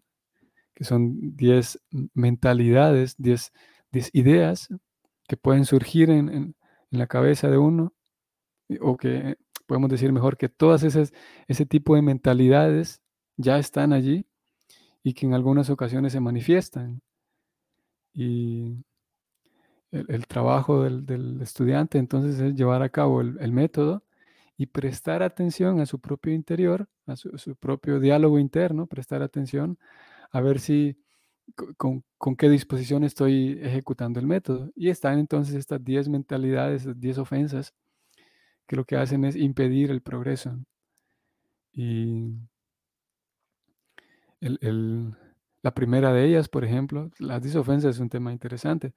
que 0.74 0.84
son 0.84 1.38
10 1.38 1.80
mentalidades, 2.14 3.16
10 3.18 3.54
ideas 4.12 4.68
que 5.30 5.38
pueden 5.38 5.64
surgir 5.64 6.10
en, 6.10 6.56
la 6.92 7.08
cabeza 7.08 7.50
de 7.50 7.58
uno, 7.58 7.94
o 8.82 8.98
que 8.98 9.38
podemos 9.70 9.90
decir 9.90 10.12
mejor 10.12 10.36
que 10.36 10.50
todas 10.50 10.84
esas, 10.84 11.14
ese 11.48 11.66
tipo 11.66 11.96
de 11.96 12.02
mentalidades 12.02 13.02
ya 13.38 13.58
están 13.58 13.94
allí 13.94 14.26
y 15.04 15.14
que 15.14 15.26
en 15.26 15.34
algunas 15.34 15.70
ocasiones 15.70 16.12
se 16.12 16.20
manifiestan. 16.20 17.02
Y 18.14 18.84
el, 19.92 20.28
trabajo 20.28 20.84
del, 20.84 21.40
estudiante 21.42 22.00
entonces 22.00 22.40
es 22.42 22.56
llevar 22.56 22.82
a 22.82 22.90
cabo 22.90 23.22
el 23.22 23.52
método 23.54 24.04
y 24.60 24.66
prestar 24.66 25.24
atención 25.24 25.80
a 25.80 25.86
su 25.86 26.00
propio 26.00 26.34
interior, 26.34 26.90
a 27.06 27.16
su, 27.16 27.56
propio 27.56 28.02
diálogo 28.02 28.40
interno, 28.40 28.88
prestar 28.88 29.22
atención 29.22 29.80
a 30.32 30.42
ver 30.42 30.60
si 30.60 30.98
con, 31.78 32.04
qué 32.38 32.50
disposición 32.50 33.06
estoy 33.06 33.58
ejecutando 33.62 34.20
el 34.20 34.28
método. 34.28 34.70
Y 34.76 34.90
están 34.90 35.18
entonces 35.18 35.56
estas 35.56 35.82
10 35.82 36.10
mentalidades, 36.10 36.86
10 37.00 37.20
ofensas, 37.20 37.74
que 38.70 38.76
lo 38.76 38.86
que 38.86 38.98
hacen 38.98 39.26
es 39.26 39.36
impedir 39.36 39.90
el 39.90 40.02
progreso. 40.02 40.60
Y 41.74 42.36
la 45.62 45.74
primera 45.74 46.14
de 46.14 46.26
ellas, 46.26 46.50
por 46.50 46.64
ejemplo, 46.64 47.10
las 47.18 47.42
10 47.42 47.56
ofensas 47.56 47.96
es 47.96 48.00
un 48.00 48.10
tema 48.10 48.32
interesante, 48.32 48.94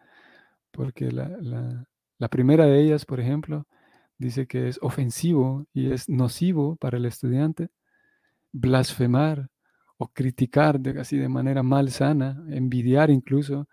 porque 0.72 1.10
la, 1.10 1.86
la 2.18 2.28
primera 2.28 2.66
de 2.66 2.80
ellas, 2.82 3.06
por 3.06 3.18
ejemplo, 3.18 3.66
dice 4.18 4.46
que 4.46 4.68
es 4.68 4.78
ofensivo 4.82 5.66
y 5.72 5.90
es 5.90 6.06
nocivo 6.08 6.76
para 6.76 6.98
el 6.98 7.06
estudiante 7.06 7.70
blasfemar 8.52 9.48
o 9.96 10.08
criticar 10.08 10.80
de, 10.80 11.00
así 11.00 11.16
de 11.16 11.30
manera 11.30 11.62
malsana, 11.62 12.44
envidiar 12.50 13.10
incluso, 13.10 13.68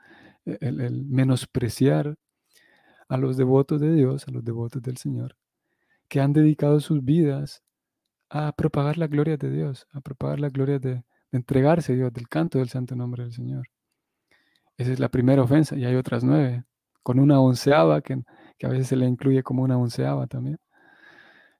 e, 0.46 0.58
el, 0.62 1.06
menospreciar 1.06 2.16
a 3.10 3.18
los 3.18 3.36
devotos 3.36 3.82
de 3.82 3.94
Dios, 3.94 4.28
a 4.28 4.32
los 4.32 4.46
devotos 4.46 4.82
del 4.82 4.96
Señor, 4.98 5.36
que 6.10 6.20
han 6.20 6.34
dedicado 6.34 6.80
sus 6.80 7.04
vidas 7.04 7.64
a 8.30 8.52
propagar 8.52 8.98
la 8.98 9.08
gloria 9.08 9.38
de 9.38 9.50
Dios, 9.50 9.88
a 9.94 10.02
propagar 10.02 10.40
la 10.40 10.50
gloria 10.50 10.80
de, 10.80 11.04
entregarse 11.32 11.94
a 11.94 11.96
Dios, 11.96 12.12
del 12.12 12.28
canto 12.28 12.58
del 12.60 12.70
santo 12.70 12.96
nombre 12.96 13.24
del 13.24 13.34
Señor. 13.34 13.68
Esa 14.78 14.92
es 14.94 15.00
la 15.00 15.10
primera 15.10 15.44
ofensa 15.44 15.76
y 15.78 15.86
hay 15.86 15.96
otras 15.96 16.24
nueve, 16.24 16.64
con 17.04 17.20
una 17.20 17.40
onceava 17.40 18.02
que 18.02 18.24
a 18.64 18.70
veces 18.70 18.88
se 18.88 18.96
le 18.96 19.06
incluye 19.06 19.44
como 19.44 19.64
una 19.64 19.78
onceava 19.78 20.28
también. 20.28 20.60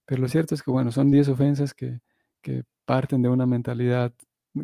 Pero 0.10 0.24
lo 0.24 0.28
cierto 0.28 0.56
es 0.56 0.64
que, 0.64 0.72
bueno, 0.72 0.92
son 0.92 1.12
10 1.12 1.30
ofensas 1.30 1.76
que, 1.76 2.02
parten 2.84 3.22
de 3.22 3.30
una 3.30 3.46
mentalidad, 3.46 4.12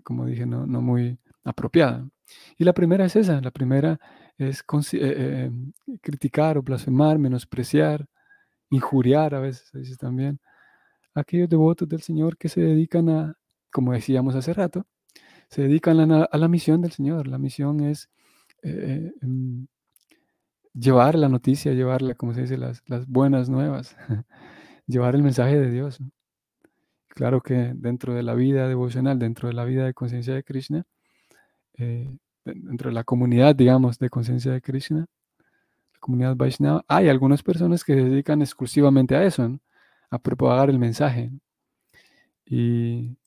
como 0.04 0.26
dije, 0.26 0.48
no, 0.48 0.66
muy 0.66 1.20
apropiada. 1.44 2.10
Y 2.58 2.64
la 2.64 2.74
primera 2.74 3.06
es 3.06 3.16
esa, 3.16 3.40
la 3.42 3.52
primera 3.52 4.00
es 4.40 4.62
eh, 4.62 4.98
eh, 5.00 5.52
criticar 6.02 6.58
o 6.58 6.64
blasfemar, 6.64 7.20
menospreciar, 7.20 8.08
injuriar 8.70 9.36
a 9.36 9.40
veces, 9.40 9.70
se 9.72 9.96
también, 9.98 10.40
a 11.14 11.22
aquellos 11.22 11.50
devotos 11.50 11.88
del 11.88 12.02
Señor 12.02 12.38
que 12.38 12.50
se 12.50 12.62
dedican 12.62 13.10
a, 13.10 13.38
como 13.72 13.94
decíamos 13.94 14.36
hace 14.36 14.54
rato, 14.54 14.86
se 15.50 15.64
dedican 15.64 16.12
a, 16.12 16.30
la 16.32 16.48
misión 16.48 16.82
del 16.82 16.92
Señor. 16.92 17.28
La 17.28 17.38
misión 17.38 17.82
es 17.82 18.10
eh, 18.64 19.14
em, 19.22 19.68
llevar 20.74 21.16
la 21.16 21.30
noticia, 21.30 21.74
llevarla, 21.74 22.16
como 22.16 22.34
se 22.34 22.42
dice, 22.42 22.58
las, 22.58 22.84
buenas 23.08 23.50
nuevas, 23.50 23.96
llevar 24.88 25.16
el 25.16 25.24
mensaje 25.24 25.60
de 25.60 25.72
Dios. 25.72 26.00
Claro 27.10 27.42
que 27.42 27.74
dentro 27.76 28.14
de 28.14 28.24
la 28.24 28.36
vida 28.36 28.68
devocional, 28.68 29.20
dentro 29.20 29.48
de 29.48 29.54
la 29.54 29.64
vida 29.66 29.86
de 29.86 29.94
conciencia 29.94 30.34
de 30.34 30.44
Krishna, 30.44 30.84
eh, 31.78 32.18
dentro 32.44 32.90
de 32.90 32.94
la 32.94 33.04
comunidad, 33.04 33.56
digamos, 33.56 34.00
de 34.00 34.10
conciencia 34.10 34.52
de 34.52 34.62
Krishna, 34.62 35.06
la 35.06 35.15
comunidad 36.06 36.36
Vaishnava, 36.36 36.86
hay 36.88 37.10
algunas 37.10 37.44
personas 37.44 37.84
que 37.84 37.96
se 37.96 38.04
dedican 38.04 38.42
exclusivamente 38.42 39.16
a 39.16 39.24
eso, 39.26 39.60
a 40.10 40.20
propagar 40.20 40.70
el 40.70 40.80
mensaje. 40.80 41.32
Y 42.46 43.18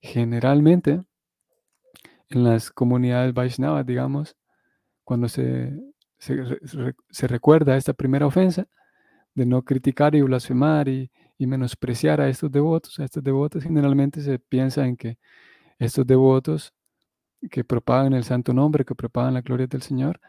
generalmente, 0.00 1.02
en 2.28 2.44
las 2.44 2.70
comunidades 2.70 3.34
Vaishnava, 3.34 3.82
digamos, 3.82 4.36
cuando 5.04 5.28
se 5.28 5.72
se, 6.20 7.26
recuerda 7.26 7.76
esta 7.76 7.94
primera 7.94 8.26
ofensa 8.26 8.68
de 9.34 9.46
no 9.46 9.62
criticar 9.62 10.14
y 10.14 10.22
blasfemar 10.22 10.88
y, 10.88 11.10
menospreciar 11.38 12.20
a 12.20 12.28
estos 12.28 12.52
devotos. 12.52 13.00
A 13.00 13.04
estos 13.04 13.24
devotos 13.24 13.62
generalmente 13.62 14.20
se 14.20 14.38
piensa 14.38 14.86
en 14.86 14.96
que 14.96 15.18
estos 15.78 16.06
devotos 16.06 16.74
que 17.50 17.64
propagan 17.64 18.12
el 18.12 18.24
santo 18.24 18.52
nombre, 18.52 18.84
que 18.84 18.94
propagan 18.94 19.32
la 19.32 19.40
gloria 19.40 19.66
del 19.66 19.80
Señor, 19.80 20.20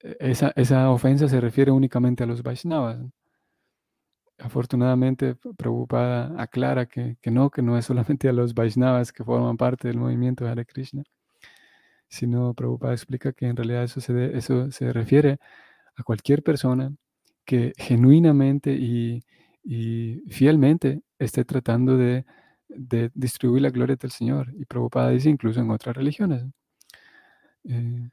esa, 0.00 0.52
esa 0.56 0.90
ofensa 0.90 1.28
se 1.28 1.40
refiere 1.40 1.70
únicamente 1.70 2.24
a 2.24 2.26
los 2.26 2.42
Vaishnavas. 2.42 2.98
Afortunadamente, 4.38 5.34
Prabhupada 5.56 6.40
aclara 6.40 6.86
que, 6.86 7.16
que, 7.20 7.30
no, 7.30 7.50
que 7.50 7.60
no 7.60 7.76
es 7.76 7.86
solamente 7.86 8.28
a 8.28 8.32
los 8.32 8.54
Vaishnavas 8.54 9.12
que 9.12 9.24
forman 9.24 9.56
parte 9.56 9.88
del 9.88 9.98
movimiento 9.98 10.44
de 10.44 10.50
Hare 10.50 10.66
Krishna, 10.66 11.02
sino 12.08 12.54
Prabhupada 12.54 12.94
explica 12.94 13.32
que 13.32 13.46
en 13.46 13.56
realidad 13.56 13.84
eso 13.84 14.00
se, 14.00 14.36
eso 14.36 14.70
se 14.70 14.92
refiere 14.92 15.38
a 15.96 16.02
cualquier 16.04 16.42
persona 16.42 16.92
que 17.44 17.72
genuinamente 17.78 18.72
y, 18.72 19.22
fielmente 20.30 21.02
esté 21.18 21.44
tratando 21.44 21.96
de, 21.98 22.24
distribuir 23.14 23.62
la 23.62 23.70
gloria 23.70 23.96
del 23.96 24.10
Señor. 24.10 24.52
Y 24.56 24.64
Prabhupada 24.66 25.10
dice 25.10 25.30
incluso 25.30 25.60
en 25.60 25.70
otras 25.70 25.96
religiones. 25.96 26.44
Eh, 27.64 28.08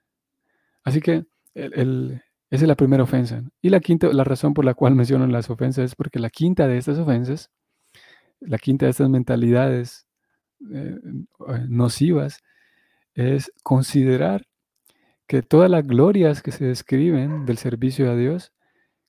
así 0.84 1.02
que 1.02 1.26
Esa 1.56 2.64
es 2.64 2.68
la 2.68 2.76
primera 2.76 3.04
ofensa. 3.04 3.44
Y 3.62 3.70
la 3.70 3.80
quinta, 3.80 4.08
la 4.14 4.24
razón 4.24 4.54
por 4.54 4.66
la 4.66 4.74
cual 4.74 4.96
menciono 4.96 5.26
las 5.28 5.50
ofensas 5.50 5.86
es 5.86 5.96
porque 5.96 6.20
la 6.20 6.30
quinta 6.30 6.68
de 6.68 6.78
estas 6.78 7.00
ofensas, 7.00 7.50
la 8.40 8.58
quinta 8.58 8.86
de 8.86 8.92
estas 8.92 9.10
mentalidades 9.10 10.06
eh, 10.72 10.96
eh, 11.48 11.66
nocivas, 11.70 12.40
es 13.14 13.52
considerar 13.64 14.46
que 15.28 15.42
todas 15.42 15.72
las 15.72 15.88
glorias 15.88 16.44
que 16.44 16.52
se 16.52 16.66
describen 16.66 17.46
del 17.46 17.58
servicio 17.58 18.12
a 18.12 18.16
Dios, 18.16 18.54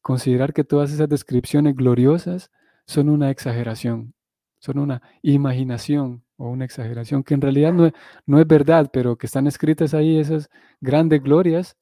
considerar 0.01 0.53
que 0.53 0.65
todas 0.65 0.93
esas 0.93 1.09
descripciones 1.09 1.75
gloriosas 1.77 2.51
son 2.87 3.09
una 3.11 3.31
exageración, 3.31 4.15
son 4.61 4.79
una 4.79 5.03
imaginación 5.23 6.25
o 6.37 6.49
una 6.49 6.65
exageración, 6.65 7.23
que 7.25 7.35
en 7.35 7.41
realidad 7.41 7.73
no, 7.73 7.91
no 8.25 8.41
es 8.41 8.47
verdad, 8.47 8.89
pero 8.93 9.17
que 9.17 9.27
están 9.27 9.47
escritas 9.47 9.95
ahí 9.95 10.19
esas 10.19 10.49
grandes 10.81 11.23
glorias 11.23 11.77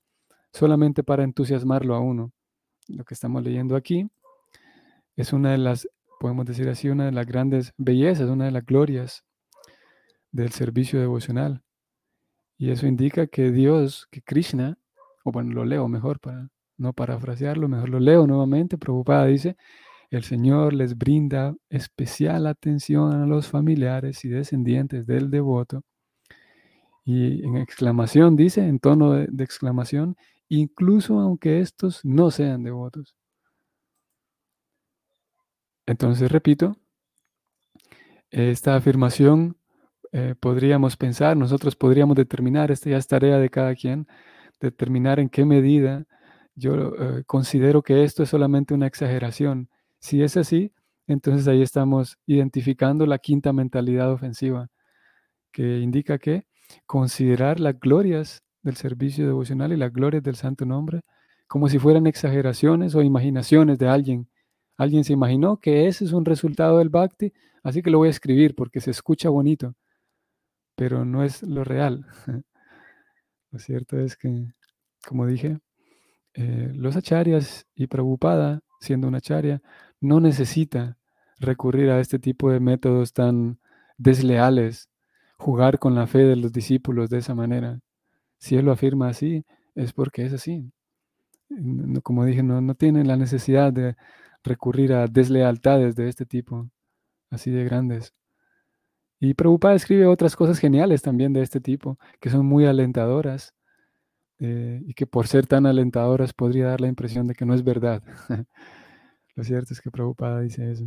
solamente 0.55 1.03
para 1.03 1.25
entusiasmarlo 1.25 1.95
a 1.95 2.01
uno. 2.01 2.33
Lo 2.89 3.05
que 3.05 3.15
estamos 3.15 3.43
leyendo 3.43 3.77
aquí 3.77 4.09
es 5.17 5.33
una 5.33 5.53
de 5.53 5.59
las, 5.59 5.89
podemos 6.21 6.47
decir 6.47 6.69
así, 6.69 6.89
una 6.89 7.07
de 7.07 7.13
las 7.13 7.27
grandes 7.27 7.75
bellezas, 7.77 8.31
una 8.31 8.45
de 8.45 8.53
las 8.53 8.65
glorias 8.65 9.25
del 10.31 10.53
servicio 10.53 11.01
devocional. 11.01 11.63
Y 12.57 12.71
eso 12.71 12.87
indica 12.87 13.27
que 13.27 13.51
Dios, 13.51 14.07
que 14.11 14.23
Krishna, 14.23 14.79
o 15.25 15.33
bueno, 15.33 15.53
lo 15.53 15.65
leo 15.65 15.89
mejor 15.89 16.21
para 16.21 16.49
no 16.77 16.93
parafrasearlo, 16.93 17.69
mejor 17.69 17.89
lo 17.89 18.01
leo 18.01 18.27
nuevamente, 18.27 18.79
preocupada 18.79 19.27
dice, 19.27 19.57
el 20.11 20.23
Señor 20.23 20.73
les 20.73 20.97
brinda 20.97 21.57
especial 21.69 22.47
atención 22.47 23.13
a 23.13 23.27
los 23.27 23.49
familiares 23.49 24.25
y 24.25 24.29
descendientes 24.29 25.07
del 25.07 25.31
devoto. 25.31 25.83
Y 27.05 27.45
en 27.45 27.57
exclamación 27.57 28.37
dice, 28.37 28.67
en 28.67 28.79
tono 28.79 29.13
de, 29.13 29.45
exclamación, 29.45 30.17
incluso 30.61 31.19
aunque 31.21 31.61
estos 31.61 32.05
no 32.05 32.31
sean 32.31 32.63
devotos. 32.65 33.15
Entonces, 35.87 36.31
repito, 36.33 36.77
esta 38.31 38.77
afirmación 38.77 39.57
eh, 40.13 40.35
podríamos 40.39 40.97
pensar, 40.97 41.37
nosotros 41.37 41.77
podríamos 41.77 42.17
determinar, 42.17 42.71
esta 42.71 42.91
ya 42.91 42.99
es 42.99 43.07
tarea 43.07 43.39
de 43.39 43.51
cada 43.51 43.75
quien, 43.75 44.07
determinar 44.61 45.21
en 45.21 45.29
qué 45.29 45.45
medida 45.45 46.07
yo 46.55 46.95
eh, 46.95 47.25
considero 47.27 47.83
que 47.83 48.05
esto 48.05 48.23
es 48.23 48.29
solamente 48.29 48.75
una 48.75 48.87
exageración. 48.87 49.69
Si 49.99 50.23
es 50.23 50.37
así, 50.37 50.73
entonces 51.09 51.49
ahí 51.49 51.63
estamos 51.63 52.17
identificando 52.27 53.07
la 53.07 53.19
quinta 53.19 53.53
mentalidad 53.53 54.13
ofensiva, 54.13 54.69
que 55.53 55.81
indica 55.81 56.19
que 56.19 56.47
considerar 56.87 57.61
las 57.61 57.79
glorias 57.81 58.44
del 58.65 58.77
servicio 58.77 59.27
devocional 59.27 59.73
y 59.73 59.77
las 59.77 59.93
glorias 59.93 60.25
del 60.25 60.37
santo 60.37 60.67
nombre 60.67 61.03
como 61.47 61.69
si 61.69 61.79
fueran 61.79 62.07
exageraciones 62.09 62.97
o 62.97 63.03
imaginaciones 63.03 63.79
de 63.79 63.87
alguien. 63.87 64.29
Alguien 64.77 65.05
se 65.05 65.13
imaginó 65.13 65.59
que 65.59 65.87
ese 65.87 66.05
es 66.05 66.13
un 66.13 66.25
resultado 66.25 66.79
del 66.79 66.89
bhakti, 66.89 67.33
así 67.63 67.83
que 67.83 67.91
lo 67.91 67.99
voy 67.99 68.09
a 68.09 68.11
escribir 68.11 68.57
porque 68.57 68.81
se 68.81 68.91
escucha 68.91 69.29
bonito 69.29 69.77
pero 70.75 71.05
no 71.05 71.25
es 71.25 71.43
lo 71.43 71.65
real. 71.65 72.07
lo 73.51 73.59
cierto 73.59 73.99
es 73.99 74.17
que, 74.17 74.49
como 75.07 75.27
dije, 75.27 75.59
eh, 76.35 76.73
los 76.75 76.97
acharyas 76.97 77.67
y 77.75 77.87
Prabhupada, 77.87 78.61
siendo 78.81 79.09
un 79.09 79.15
acharya, 79.15 79.63
no 80.01 80.21
necesita 80.21 80.99
recurrir 81.39 81.91
a 81.91 82.01
este 82.01 82.19
tipo 82.19 82.51
de 82.51 82.61
métodos 82.61 83.13
tan 83.13 83.61
desleales, 83.97 84.89
jugar 85.39 85.79
con 85.79 85.95
la 85.95 86.07
fe 86.07 86.21
de 86.21 86.37
los 86.37 86.53
discípulos 86.53 87.11
de 87.11 87.19
esa 87.19 87.35
manera. 87.35 87.81
Si 88.45 88.57
él 88.57 88.67
lo 88.67 88.73
afirma 88.73 89.09
así, 89.09 89.43
es 89.75 89.95
porque 89.95 90.27
es 90.27 90.35
así. 90.35 90.71
como 92.03 92.27
dije, 92.27 92.43
no, 92.43 92.61
no 92.61 92.75
tiene 92.75 93.03
la 93.03 93.17
necesidad 93.17 93.73
de 93.73 93.97
recurrir 94.43 94.93
a 94.93 95.07
deslealtades 95.07 95.97
de 95.97 96.09
este 96.11 96.27
tipo, 96.27 96.69
así 97.31 97.51
de 97.51 97.65
grandes. 97.65 98.13
Y 99.19 99.33
Prabhupada 99.33 99.75
escribe 99.77 100.07
otras 100.07 100.37
cosas 100.37 100.59
geniales 100.59 101.01
también 101.01 101.33
de 101.33 101.41
este 101.41 101.59
tipo, 101.59 101.99
que 102.21 102.29
son 102.29 102.45
muy 102.45 102.67
alentadoras 102.67 103.55
eh, 104.41 104.83
y 104.87 104.93
que 104.93 105.07
por 105.07 105.27
ser 105.27 105.47
tan 105.47 105.65
alentadoras 105.65 106.35
podría 106.35 106.67
dar 106.67 106.83
la 106.83 106.89
impresión 106.89 107.27
de 107.27 107.35
que 107.35 107.47
no 107.47 107.55
es 107.55 107.65
verdad. 107.65 108.03
Lo 109.37 109.43
cierto 109.43 109.73
es 109.73 109.81
que 109.81 109.91
Prabhupada 109.91 110.43
dice 110.43 110.71
eso. 110.71 110.85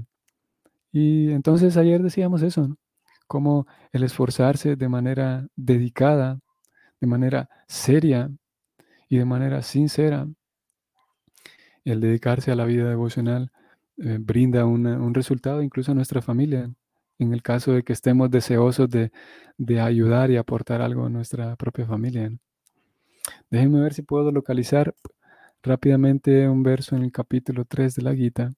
Y 0.91 1.31
entonces 1.31 1.75
ayer 1.75 2.03
decíamos 2.03 2.43
eso, 2.43 2.67
¿no? 2.67 2.77
Como 3.25 3.65
el 3.93 4.03
esforzarse 4.03 4.75
de 4.75 4.89
manera 4.89 5.47
dedicada, 5.55 6.39
de 6.99 7.07
manera 7.07 7.49
seria 7.67 8.29
y 9.09 9.17
de 9.17 9.25
manera 9.25 9.61
sincera, 9.61 10.27
el 11.85 12.01
dedicarse 12.01 12.51
a 12.51 12.55
la 12.55 12.65
vida 12.65 12.89
devocional 12.89 13.51
eh, 13.97 14.17
brinda 14.19 14.65
un 14.65 15.13
resultado 15.13 15.61
incluso 15.61 15.91
a 15.91 15.95
nuestra 15.95 16.21
familia 16.21 16.69
en 17.19 17.33
el 17.33 17.41
caso 17.41 17.71
de 17.73 17.83
que 17.83 17.93
estemos 17.93 18.29
deseosos 18.29 18.89
de, 18.89 19.11
ayudar 19.81 20.31
y 20.31 20.37
aportar 20.37 20.81
algo 20.81 21.05
a 21.05 21.09
nuestra 21.09 21.55
propia 21.55 21.85
familia. 21.85 22.31
Déjenme 23.49 23.81
ver 23.81 23.93
si 23.93 24.01
puedo 24.03 24.31
localizar 24.31 24.93
rápidamente 25.63 26.47
un 26.47 26.63
verso 26.63 26.95
en 26.95 27.03
el 27.03 27.11
capítulo 27.11 27.65
3 27.65 27.95
de 27.95 28.01
la 28.03 28.15
Gita. 28.15 28.51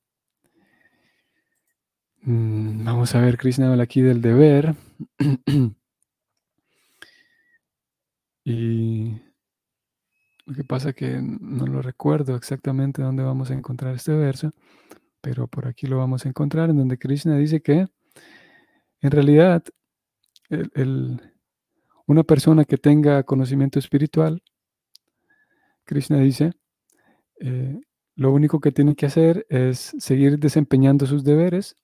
Mm, 2.22 2.84
vamos 2.84 3.16
a 3.16 3.22
ver, 3.22 3.38
Krishna 3.38 3.72
habla 3.72 3.84
aquí 3.84 4.02
del 4.02 4.22
deber. 4.22 4.76
y 8.50 9.22
lo 10.46 10.56
que 10.56 10.64
pasa 10.64 10.90
es 10.90 10.96
que 10.96 11.22
no 11.22 11.68
lo 11.68 11.84
recuerdo 11.84 12.36
exactamente 12.36 13.04
dónde 13.04 13.22
vamos 13.22 13.52
a 13.52 13.54
encontrar 13.54 13.94
este 13.94 14.14
verso, 14.14 14.52
pero 15.22 15.48
por 15.48 15.68
aquí 15.68 15.86
lo 15.86 15.98
vamos 16.00 16.26
a 16.26 16.30
encontrar, 16.30 16.72
en 16.72 16.78
donde 16.78 16.98
Krishna 16.98 17.38
dice 17.38 17.62
que 17.62 17.88
en 19.02 19.12
realidad, 19.12 19.64
una 22.08 22.24
persona 22.24 22.66
que 22.66 22.78
tenga 22.78 23.24
conocimiento 23.24 23.78
espiritual, 23.78 24.42
Krishna 25.86 26.18
dice, 26.18 26.54
eh, 27.40 27.80
lo 28.16 28.34
único 28.34 28.60
que 28.60 28.72
tiene 28.72 28.96
que 28.96 29.06
hacer 29.06 29.46
es 29.50 29.96
seguir 30.00 30.40
desempeñando 30.40 31.06
sus 31.06 31.24
deberes. 31.24 31.76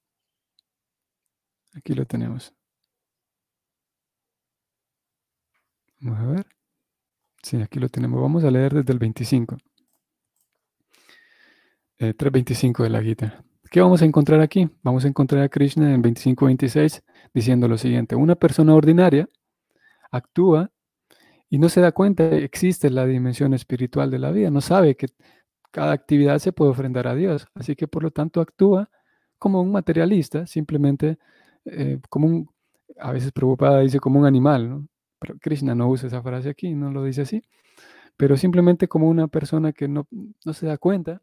Aquí 1.75 1.93
lo 1.93 2.05
tenemos. 2.05 2.53
Vamos 5.99 6.19
a 6.19 6.25
ver. 6.25 6.54
Sí, 7.45 7.61
aquí 7.61 7.79
lo 7.79 7.89
tenemos. 7.89 8.19
Vamos 8.19 8.43
a 8.43 8.49
leer 8.49 8.73
desde 8.73 8.91
el 8.91 8.97
25. 8.97 9.57
3.25 11.99 12.79
eh, 12.79 12.83
de 12.85 12.89
la 12.89 13.03
Gita. 13.03 13.43
¿Qué 13.69 13.81
vamos 13.81 14.01
a 14.01 14.05
encontrar 14.05 14.41
aquí? 14.41 14.67
Vamos 14.81 15.05
a 15.05 15.09
encontrar 15.09 15.43
a 15.43 15.49
Krishna 15.49 15.93
en 15.93 16.01
25-26 16.01 17.03
diciendo 17.35 17.67
lo 17.67 17.77
siguiente. 17.77 18.15
Una 18.15 18.33
persona 18.33 18.73
ordinaria 18.73 19.29
actúa 20.09 20.71
y 21.47 21.59
no 21.59 21.69
se 21.69 21.81
da 21.81 21.91
cuenta 21.91 22.31
que 22.31 22.43
existe 22.43 22.89
la 22.89 23.05
dimensión 23.05 23.53
espiritual 23.53 24.09
de 24.09 24.17
la 24.17 24.31
vida. 24.31 24.49
No 24.49 24.61
sabe 24.61 24.95
que 24.95 25.05
cada 25.69 25.91
actividad 25.91 26.39
se 26.39 26.51
puede 26.51 26.71
ofrendar 26.71 27.05
a 27.07 27.13
Dios. 27.13 27.45
Así 27.53 27.75
que 27.75 27.87
por 27.87 28.01
lo 28.01 28.09
tanto 28.09 28.41
actúa 28.41 28.89
como 29.37 29.61
un 29.61 29.71
materialista, 29.71 30.47
simplemente 30.47 31.19
eh, 31.65 31.99
como 32.09 32.25
un, 32.25 32.49
a 32.97 33.11
veces 33.11 33.31
preocupada 33.31 33.81
dice 33.81 33.99
como 33.99 34.19
un 34.19 34.25
animal. 34.25 34.87
Pero 35.19 35.37
Krishna 35.39 35.75
no 35.75 35.89
usa 35.89 36.07
esa 36.07 36.21
frase 36.21 36.49
aquí, 36.49 36.73
no 36.75 36.91
lo 36.91 37.03
dice 37.03 37.21
así. 37.21 37.43
Pero 38.17 38.37
simplemente 38.37 38.87
como 38.87 39.09
una 39.09 39.27
persona 39.27 39.73
que 39.73 39.87
no, 39.87 40.07
no 40.11 40.53
se 40.53 40.65
da 40.67 40.77
cuenta 40.77 41.21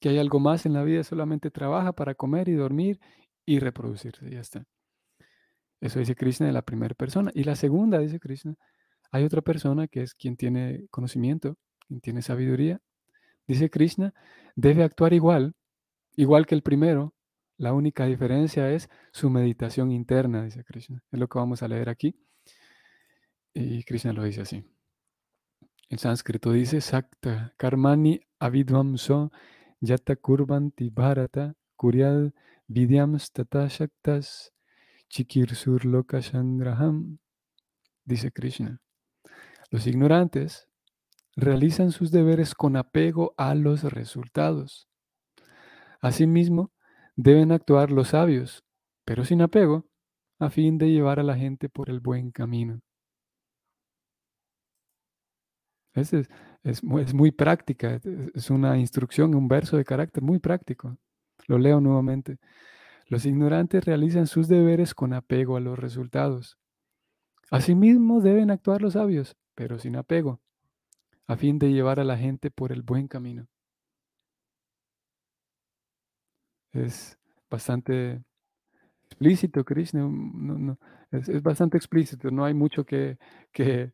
que 0.00 0.10
hay 0.10 0.18
algo 0.18 0.40
más 0.40 0.66
en 0.66 0.74
la 0.74 0.84
vida, 0.84 1.02
solamente 1.04 1.50
trabaja 1.50 1.92
para 1.92 2.14
comer 2.14 2.48
y 2.48 2.54
dormir 2.54 3.00
y 3.46 3.58
reproducirse, 3.58 4.30
ya 4.30 4.40
está. 4.40 4.66
Eso 5.80 5.98
dice 5.98 6.14
Krishna 6.14 6.46
de 6.46 6.52
la 6.52 6.62
primera 6.62 6.94
persona. 6.94 7.30
Y 7.34 7.44
la 7.44 7.56
segunda, 7.56 7.98
dice 7.98 8.18
Krishna, 8.20 8.54
hay 9.10 9.24
otra 9.24 9.42
persona 9.42 9.86
que 9.86 10.02
es 10.02 10.14
quien 10.14 10.36
tiene 10.36 10.86
conocimiento, 10.90 11.56
quien 11.86 12.00
tiene 12.00 12.22
sabiduría. 12.22 12.80
Dice 13.46 13.70
Krishna, 13.70 14.14
debe 14.56 14.82
actuar 14.82 15.12
igual, 15.12 15.54
igual 16.16 16.46
que 16.46 16.54
el 16.54 16.62
primero. 16.62 17.14
La 17.56 17.72
única 17.72 18.06
diferencia 18.06 18.70
es 18.70 18.88
su 19.12 19.30
meditación 19.30 19.92
interna, 19.92 20.44
dice 20.44 20.64
Krishna. 20.64 21.02
Es 21.12 21.20
lo 21.20 21.28
que 21.28 21.38
vamos 21.38 21.62
a 21.62 21.68
leer 21.68 21.88
aquí. 21.88 22.16
Y 23.54 23.84
Krishna 23.84 24.12
lo 24.12 24.24
dice 24.24 24.42
así. 24.42 24.64
En 25.88 25.98
sánscrito 25.98 26.52
dice, 26.52 26.80
Sakta 26.80 27.54
karmani 27.56 28.20
avidvamso 28.40 29.30
Yata 29.80 30.16
kurvanti 30.16 30.88
bharata 30.88 31.54
kuryal 31.76 32.32
vidyams 32.68 33.30
tata 33.32 33.68
shaktas 33.68 34.50
chikirsur 35.10 35.84
lokashangraham, 35.84 37.18
dice 38.04 38.32
Krishna. 38.32 38.80
Los 39.70 39.86
ignorantes 39.86 40.68
realizan 41.36 41.92
sus 41.92 42.10
deberes 42.10 42.54
con 42.54 42.76
apego 42.76 43.34
a 43.36 43.54
los 43.54 43.82
resultados. 43.82 44.88
Asimismo, 46.00 46.72
deben 47.14 47.52
actuar 47.52 47.90
los 47.90 48.08
sabios, 48.08 48.64
pero 49.04 49.24
sin 49.24 49.42
apego, 49.42 49.86
a 50.38 50.48
fin 50.48 50.78
de 50.78 50.90
llevar 50.90 51.20
a 51.20 51.22
la 51.24 51.36
gente 51.36 51.68
por 51.68 51.90
el 51.90 52.00
buen 52.00 52.30
camino. 52.30 52.80
Es, 55.94 56.12
es, 56.64 56.82
muy, 56.82 57.30
práctica, 57.30 58.00
es 58.34 58.50
una 58.50 58.76
instrucción, 58.78 59.34
un 59.34 59.46
verso 59.48 59.76
de 59.76 59.84
carácter 59.84 60.22
muy 60.22 60.40
práctico. 60.40 60.98
Lo 61.46 61.58
leo 61.58 61.80
nuevamente. 61.80 62.38
Los 63.06 63.26
ignorantes 63.26 63.84
realizan 63.84 64.26
sus 64.26 64.48
deberes 64.48 64.94
con 64.94 65.12
apego 65.12 65.56
a 65.56 65.60
los 65.60 65.78
resultados. 65.78 66.58
Asimismo 67.50 68.20
deben 68.20 68.50
actuar 68.50 68.82
los 68.82 68.94
sabios, 68.94 69.36
pero 69.54 69.78
sin 69.78 69.96
apego, 69.96 70.40
a 71.26 71.36
fin 71.36 71.58
de 71.58 71.70
llevar 71.72 72.00
a 72.00 72.04
la 72.04 72.16
gente 72.16 72.50
por 72.50 72.72
el 72.72 72.82
buen 72.82 73.06
camino. 73.06 73.46
Es 76.72 77.16
bastante 77.48 78.24
explícito, 79.06 79.64
Krishna. 79.64 80.08
No, 80.08 80.78
es, 81.12 81.42
bastante 81.42 81.76
explícito, 81.76 82.30
no 82.30 82.44
hay 82.44 82.54
mucho 82.54 82.84
que, 82.84 83.18
que, 83.52 83.92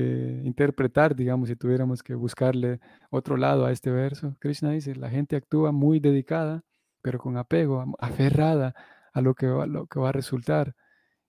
interpretar, 0.00 1.16
digamos, 1.16 1.48
si 1.48 1.56
tuviéramos 1.56 2.02
que 2.02 2.14
buscarle 2.14 2.80
otro 3.10 3.36
lado 3.36 3.66
a 3.66 3.72
este 3.72 3.90
verso. 3.90 4.36
Krishna 4.40 4.70
dice, 4.70 4.94
la 4.96 5.10
gente 5.10 5.36
actúa 5.36 5.72
muy 5.72 6.00
dedicada, 6.00 6.62
pero 7.02 7.18
con 7.18 7.36
apego, 7.36 7.84
aferrada 7.98 8.74
a 9.12 9.20
lo 9.20 9.34
que 9.34 9.46
va, 9.46 9.66
lo 9.66 9.86
que 9.86 9.98
va 10.00 10.10
a 10.10 10.12
resultar. 10.12 10.74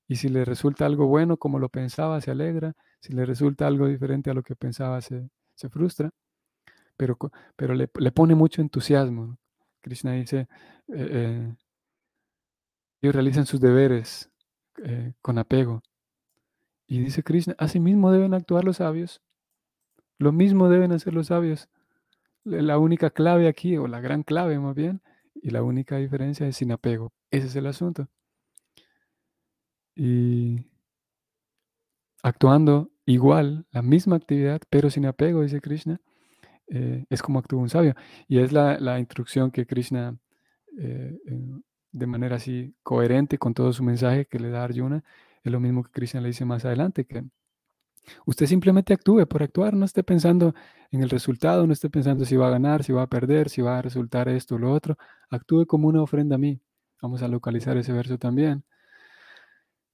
Y 0.07 0.15
si 0.17 0.29
le 0.29 0.45
resulta 0.45 0.85
algo 0.85 1.07
bueno 1.07 1.37
como 1.37 1.59
lo 1.59 1.69
pensaba, 1.69 2.21
se 2.21 2.31
alegra. 2.31 2.73
Si 2.99 3.13
le 3.13 3.25
resulta 3.25 3.67
algo 3.67 3.87
diferente 3.87 4.29
a 4.29 4.33
lo 4.33 4.43
que 4.43 4.55
pensaba, 4.55 5.01
se, 5.01 5.29
se 5.55 5.69
frustra. 5.69 6.11
Pero, 6.97 7.17
pero 7.55 7.75
le, 7.75 7.89
le, 7.99 8.11
pone 8.11 8.35
mucho 8.35 8.61
entusiasmo. 8.61 9.37
Krishna 9.81 10.13
dice, 10.13 10.47
eh, 10.87 11.09
eh, 11.11 11.55
ellos 13.01 13.15
realizan 13.15 13.45
sus 13.45 13.59
deberes 13.59 14.29
eh, 14.83 15.13
con 15.21 15.37
apego. 15.37 15.83
Y 16.87 16.99
dice 17.01 17.21
Krishna, 17.21 17.55
así 17.57 17.79
mismo 17.79 18.11
deben 18.11 18.33
actuar 18.33 18.63
los 18.63 18.77
sabios. 18.77 19.21
Lo 20.17 20.31
mismo 20.31 20.69
deben 20.69 20.91
hacer 20.93 21.13
los 21.13 21.27
sabios. 21.27 21.69
La 22.43 22.77
única 22.79 23.09
clave 23.09 23.47
aquí, 23.47 23.77
o 23.77 23.87
la 23.87 23.99
gran 23.99 24.23
clave 24.23 24.57
más 24.57 24.73
bien, 24.73 25.01
y 25.35 25.49
la 25.49 25.63
única 25.63 25.97
diferencia 25.97 26.47
es 26.47 26.57
sin 26.57 26.71
apego. 26.71 27.11
Ese 27.29 27.47
es 27.47 27.55
el 27.57 27.67
asunto. 27.67 28.07
Y 29.95 30.65
actuando 32.23 32.91
igual, 33.05 33.65
la 33.71 33.81
misma 33.81 34.15
actividad, 34.15 34.61
pero 34.69 34.89
sin 34.89 35.05
apego, 35.05 35.41
dice 35.41 35.59
Krishna, 35.59 35.99
eh, 36.67 37.05
es 37.09 37.21
como 37.21 37.39
actúa 37.39 37.61
un 37.61 37.69
sabio. 37.69 37.95
Y 38.27 38.39
es 38.39 38.51
la, 38.53 38.99
instrucción 38.99 39.51
que 39.51 39.65
Krishna 39.65 40.17
eh, 40.77 41.17
de 41.91 42.07
manera 42.07 42.37
así 42.37 42.75
coherente 42.83 43.37
con 43.37 43.53
todo 43.53 43.73
su 43.73 43.83
mensaje 43.83 44.25
que 44.25 44.39
le 44.39 44.49
da 44.49 44.63
Arjuna, 44.63 45.03
es 45.47 45.51
lo 45.51 45.59
mismo 45.59 45.83
que 45.83 45.91
Krishna 45.91 46.21
le 46.21 46.29
dice 46.29 46.45
más 46.45 46.65
adelante, 46.65 47.05
que 47.05 47.25
usted 48.25 48.45
simplemente 48.45 48.93
actúe 48.93 49.25
por 49.27 49.43
actuar, 49.43 49.73
no 49.73 49.85
esté 49.85 50.03
pensando 50.03 50.53
en 50.91 51.03
el 51.03 51.09
resultado, 51.09 51.67
no 51.67 51.73
esté 51.73 51.89
pensando 51.89 52.25
si 52.25 52.35
va 52.35 52.47
a 52.47 52.51
ganar, 52.51 52.83
si 52.83 52.93
va 52.93 53.03
a 53.03 53.07
perder, 53.07 53.49
si 53.49 53.61
va 53.61 53.79
a 53.79 53.81
resultar 53.81 54.29
esto 54.29 54.55
o 54.55 54.59
lo 54.59 54.71
otro, 54.71 54.97
actúe 55.29 55.65
como 55.65 55.87
una 55.87 56.01
ofrenda 56.01 56.35
a 56.35 56.39
mí. 56.39 56.61
Vamos 57.01 57.21
a 57.21 57.27
localizar 57.27 57.77
ese 57.77 57.93
verso 57.93 58.17
también. 58.17 58.63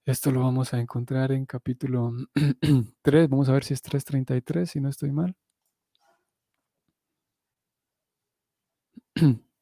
Esto 0.05 0.31
lo 0.31 0.41
vamos 0.41 0.73
a 0.73 0.79
encontrar 0.79 1.31
en 1.31 1.45
capítulo 1.45 2.11
3, 3.03 3.29
vamos 3.29 3.49
a 3.49 3.53
ver 3.53 3.63
si 3.63 3.73
es 3.73 3.81
3.33, 3.83 4.65
si 4.65 4.81
no 4.81 4.89
estoy 4.89 5.11
mal. 5.11 5.35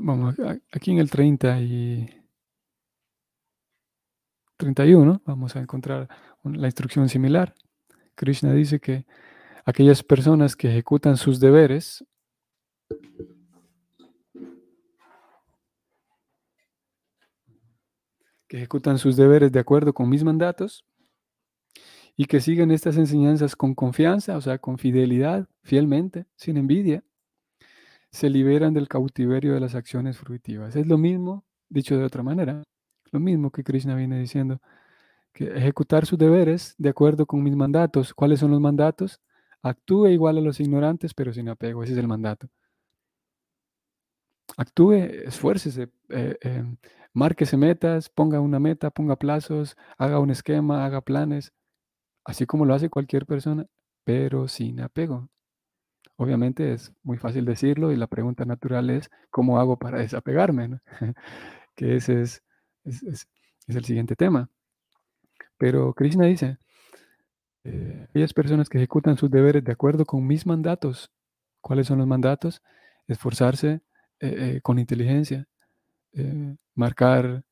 vamos, 0.00 0.34
aquí 0.72 0.90
en 0.90 0.98
el 0.98 1.10
30 1.10 1.60
y 1.60 2.08
31 4.56 5.22
vamos 5.24 5.56
a 5.56 5.60
encontrar 5.60 6.08
la 6.44 6.66
instrucción 6.66 7.08
similar. 7.08 7.54
Krishna 8.14 8.52
dice 8.52 8.80
que 8.80 9.06
aquellas 9.64 10.02
personas 10.02 10.56
que 10.56 10.68
ejecutan 10.68 11.16
sus 11.16 11.40
deberes 11.40 12.04
que 18.48 18.56
ejecutan 18.56 18.98
sus 18.98 19.16
deberes 19.16 19.52
de 19.52 19.60
acuerdo 19.60 19.92
con 19.92 20.08
mis 20.08 20.24
mandatos 20.24 20.84
y 22.16 22.24
que 22.24 22.40
siguen 22.40 22.70
estas 22.70 22.96
enseñanzas 22.96 23.54
con 23.54 23.74
confianza, 23.74 24.36
o 24.36 24.40
sea, 24.40 24.58
con 24.58 24.78
fidelidad, 24.78 25.46
fielmente, 25.62 26.26
sin 26.34 26.56
envidia, 26.56 27.04
se 28.10 28.30
liberan 28.30 28.74
del 28.74 28.88
cautiverio 28.88 29.54
de 29.54 29.60
las 29.60 29.74
acciones 29.74 30.18
fruitivas. 30.18 30.76
Es 30.76 30.86
lo 30.86 30.98
mismo, 30.98 31.44
dicho 31.68 31.96
de 31.96 32.04
otra 32.04 32.22
manera, 32.22 32.62
lo 33.12 33.20
mismo 33.20 33.50
que 33.50 33.64
Krishna 33.64 33.94
viene 33.94 34.18
diciendo, 34.18 34.60
que 35.32 35.44
ejecutar 35.56 36.06
sus 36.06 36.18
deberes 36.18 36.74
de 36.78 36.90
acuerdo 36.90 37.26
con 37.26 37.42
mis 37.42 37.56
mandatos. 37.56 38.14
¿Cuáles 38.14 38.40
son 38.40 38.50
los 38.50 38.60
mandatos? 38.60 39.20
Actúe 39.62 40.08
igual 40.08 40.38
a 40.38 40.40
los 40.40 40.60
ignorantes, 40.60 41.14
pero 41.14 41.32
sin 41.32 41.48
apego. 41.48 41.82
Ese 41.82 41.92
es 41.92 41.98
el 41.98 42.08
mandato. 42.08 42.48
Actúe, 44.56 44.94
esfuércese, 45.26 45.90
eh, 46.08 46.36
eh, 46.42 46.64
márquese 47.12 47.56
metas, 47.56 48.08
ponga 48.08 48.40
una 48.40 48.58
meta, 48.58 48.90
ponga 48.90 49.16
plazos, 49.16 49.76
haga 49.98 50.18
un 50.18 50.30
esquema, 50.30 50.84
haga 50.84 51.00
planes, 51.00 51.52
así 52.24 52.46
como 52.46 52.64
lo 52.64 52.74
hace 52.74 52.90
cualquier 52.90 53.26
persona, 53.26 53.66
pero 54.04 54.48
sin 54.48 54.80
apego. 54.80 55.28
Obviamente 56.20 56.72
es 56.72 56.92
muy 57.04 57.16
fácil 57.16 57.44
decirlo 57.44 57.92
y 57.92 57.96
la 57.96 58.08
pregunta 58.08 58.44
natural 58.44 58.90
es, 58.90 59.08
¿cómo 59.30 59.60
hago 59.60 59.78
para 59.78 60.00
desapegarme? 60.00 60.80
que 61.76 61.94
ese 61.94 62.22
es, 62.22 62.42
es, 62.84 63.28
el 63.68 63.84
siguiente 63.84 64.16
tema. 64.16 64.50
Pero 65.58 65.94
Krishna 65.94 66.26
dice, 66.26 66.58
eh, 67.62 68.06
aquellas 68.08 68.34
personas 68.34 68.68
que 68.68 68.78
ejecutan 68.78 69.16
sus 69.16 69.30
deberes 69.30 69.62
de 69.62 69.70
acuerdo 69.70 70.04
con 70.04 70.26
mis 70.26 70.44
mandatos, 70.44 71.12
¿cuáles 71.60 71.86
son 71.86 71.98
los 71.98 72.08
mandatos? 72.08 72.62
Esforzarse 73.06 73.80
eh, 74.18 74.56
eh, 74.56 74.60
con 74.60 74.80
inteligencia, 74.80 75.46
marcar, 76.74 77.44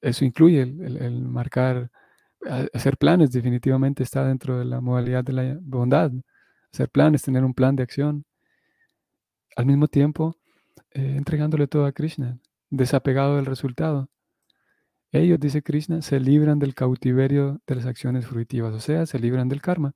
eso 0.00 0.24
incluye 0.24 0.62
el 0.62 1.22
marcar, 1.22 1.92
hacer 2.72 2.96
planes, 2.96 3.30
definitivamente 3.30 4.02
está 4.02 4.26
dentro 4.26 4.58
de 4.58 4.64
la 4.64 4.80
modalidad 4.80 5.22
de 5.22 5.32
la 5.32 5.58
bondad 5.60 6.10
hacer 6.76 6.90
planes, 6.90 7.22
tener 7.22 7.44
un 7.44 7.54
plan 7.54 7.76
de 7.76 7.82
acción. 7.82 8.24
Al 9.56 9.66
mismo 9.66 9.88
tiempo, 9.88 10.36
eh, 10.90 11.14
entregándole 11.16 11.66
todo 11.66 11.86
a 11.86 11.92
Krishna, 11.92 12.38
desapegado 12.70 13.36
del 13.36 13.46
resultado. 13.46 14.10
Ellos, 15.12 15.40
dice 15.40 15.62
Krishna, 15.62 16.02
se 16.02 16.20
libran 16.20 16.58
del 16.58 16.74
cautiverio 16.74 17.60
de 17.66 17.74
las 17.76 17.86
acciones 17.86 18.26
fruitivas, 18.26 18.74
o 18.74 18.80
sea, 18.80 19.06
se 19.06 19.18
libran 19.18 19.48
del 19.48 19.62
karma, 19.62 19.94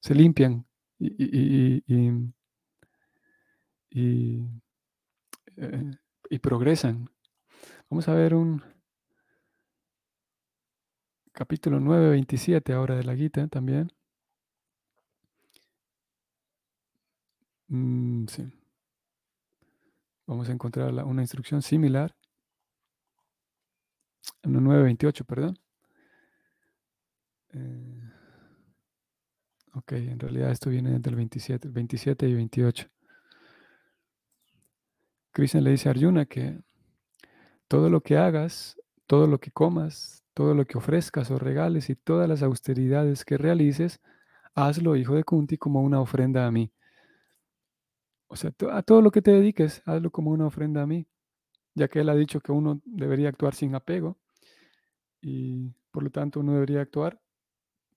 se 0.00 0.14
limpian 0.14 0.66
y, 0.98 1.84
y, 1.86 2.12
eh, 5.56 6.38
progresan. 6.40 7.08
Vamos 7.88 8.08
a 8.08 8.14
ver 8.14 8.34
un 8.34 8.62
capítulo 11.32 11.78
9, 11.78 12.10
27 12.10 12.72
ahora 12.72 12.96
de 12.96 13.04
la 13.04 13.14
Gita 13.14 13.46
también. 13.48 13.92
Mm, 17.70 18.26
sí. 18.26 18.52
Vamos 20.26 20.48
a 20.48 20.52
encontrar 20.52 20.92
una 21.04 21.22
instrucción 21.22 21.62
similar. 21.62 22.14
En 24.42 24.54
9.28, 24.54 25.24
perdón. 25.24 25.58
Eh, 27.52 28.10
ok, 29.74 29.92
en 29.92 30.18
realidad 30.18 30.50
esto 30.50 30.70
viene 30.70 30.98
del 30.98 31.14
27, 31.16 31.68
27 31.68 32.28
y 32.28 32.34
28. 32.34 32.88
Krishna 35.32 35.60
le 35.60 35.70
dice 35.70 35.88
a 35.88 35.92
Arjuna 35.92 36.26
que 36.26 36.60
todo 37.68 37.88
lo 37.88 38.00
que 38.00 38.16
hagas, 38.16 38.76
todo 39.06 39.26
lo 39.26 39.38
que 39.38 39.52
comas, 39.52 40.24
todo 40.34 40.54
lo 40.54 40.64
que 40.64 40.78
ofrezcas 40.78 41.30
o 41.30 41.38
regales 41.38 41.88
y 41.90 41.94
todas 41.96 42.28
las 42.28 42.42
austeridades 42.42 43.24
que 43.24 43.38
realices, 43.38 44.00
hazlo, 44.54 44.96
hijo 44.96 45.14
de 45.14 45.24
Kunti, 45.24 45.56
como 45.56 45.82
una 45.82 46.00
ofrenda 46.00 46.46
a 46.46 46.50
mí. 46.50 46.72
O 48.32 48.36
sea, 48.36 48.52
a 48.72 48.82
todo 48.82 49.02
lo 49.02 49.10
que 49.10 49.22
te 49.22 49.32
dediques, 49.32 49.82
hazlo 49.86 50.12
como 50.12 50.30
una 50.30 50.46
ofrenda 50.46 50.82
a 50.82 50.86
mí, 50.86 51.04
ya 51.74 51.88
que 51.88 51.98
Él 51.98 52.08
ha 52.08 52.14
dicho 52.14 52.40
que 52.40 52.52
uno 52.52 52.80
debería 52.84 53.28
actuar 53.28 53.56
sin 53.56 53.74
apego 53.74 54.18
y 55.20 55.74
por 55.90 56.04
lo 56.04 56.10
tanto 56.10 56.38
uno 56.38 56.54
debería 56.54 56.80
actuar 56.80 57.20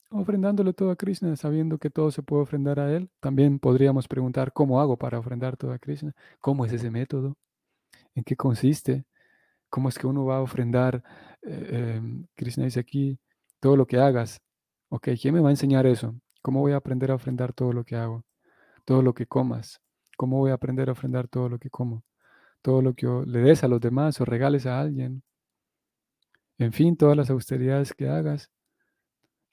ofrendándole 0.10 0.74
todo 0.74 0.89
a 0.89 0.96
Krishna, 0.96 1.36
sabiendo 1.36 1.78
que 1.78 1.91
todo 1.91 2.10
se 2.10 2.24
puede 2.24 2.41
ofrendar 2.41 2.80
a 2.80 2.91
Él. 2.96 3.12
También 3.19 3.60
podríamos 3.60 4.08
preguntar, 4.08 4.54
¿cómo 4.54 4.82
hago 4.82 4.98
para 4.98 5.19
ofrendar 5.19 5.56
todo 5.56 5.72
a 5.72 5.78
Krishna? 5.78 6.13
¿Cómo 6.39 6.65
es 6.65 6.74
ese 6.74 6.89
método? 6.89 7.38
¿En 8.15 8.24
qué 8.24 8.36
consiste? 8.36 9.06
¿Cómo 9.69 9.89
es 9.89 10.00
que 10.00 10.08
uno 10.08 10.26
va 10.26 10.38
a 10.38 10.41
ofrendar? 10.41 11.04
Eh, 11.43 11.96
em, 11.98 12.26
Krishna 12.36 12.65
dice 12.65 12.80
aquí, 12.80 13.19
todo 13.60 13.78
lo 13.78 13.86
que 13.86 13.98
hagas. 13.98 14.41
Ok, 14.89 15.10
¿quién 15.22 15.36
me 15.36 15.41
va 15.41 15.50
a 15.50 15.52
enseñar 15.52 15.86
eso? 15.86 16.15
¿Cómo 16.41 16.62
voy 16.62 16.74
a 16.74 16.78
aprender 16.78 17.12
a 17.12 17.15
ofrendar 17.15 17.54
todo 17.54 17.72
lo 17.74 17.84
que 17.84 17.96
hago? 17.96 18.24
Todo 18.86 19.02
lo 19.04 19.13
que 19.13 19.28
comas 19.28 19.84
¿Cómo 20.24 20.38
voy 20.38 20.52
a 20.52 20.54
aprender 20.54 20.88
a 20.88 20.94
ofrendar 20.94 21.28
todo 21.28 21.50
lo 21.50 21.60
que 21.60 21.70
como? 21.70 22.06
Todo 22.62 22.82
lo 22.82 22.94
que 22.94 23.06
le 23.28 23.40
des 23.40 23.62
a 23.66 23.68
los 23.68 23.82
demás 23.82 24.22
o 24.22 24.24
regales 24.24 24.66
a 24.66 24.80
alguien. 24.80 25.22
En 26.58 26.72
fin, 26.72 26.96
todas 26.96 27.18
las 27.18 27.30
austeridades 27.30 27.92
que 27.94 28.08
hagas, 28.08 28.50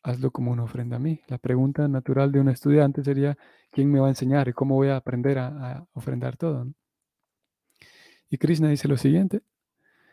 hazlo 0.05 0.31
como 0.31 0.53
una 0.53 0.63
ofrenda 0.63 0.95
a 0.95 1.01
mí. 1.01 1.23
La 1.27 1.39
pregunta 1.39 1.89
natural 1.89 2.31
de 2.31 2.39
un 2.39 2.51
estudiante 2.51 3.03
sería, 3.03 3.37
¿quién 3.73 3.91
me 3.91 3.99
va 3.99 4.07
a 4.07 4.11
enseñar 4.11 4.47
y 4.47 4.53
cómo 4.53 4.77
voy 4.77 4.91
a 4.91 4.97
aprender 4.97 5.41
a, 5.41 5.85
ofrendar 5.93 6.37
todo? 6.37 6.69
Y 8.29 8.39
Krishna 8.39 8.69
dice 8.69 8.87
lo 8.87 8.97
siguiente, 8.97 9.43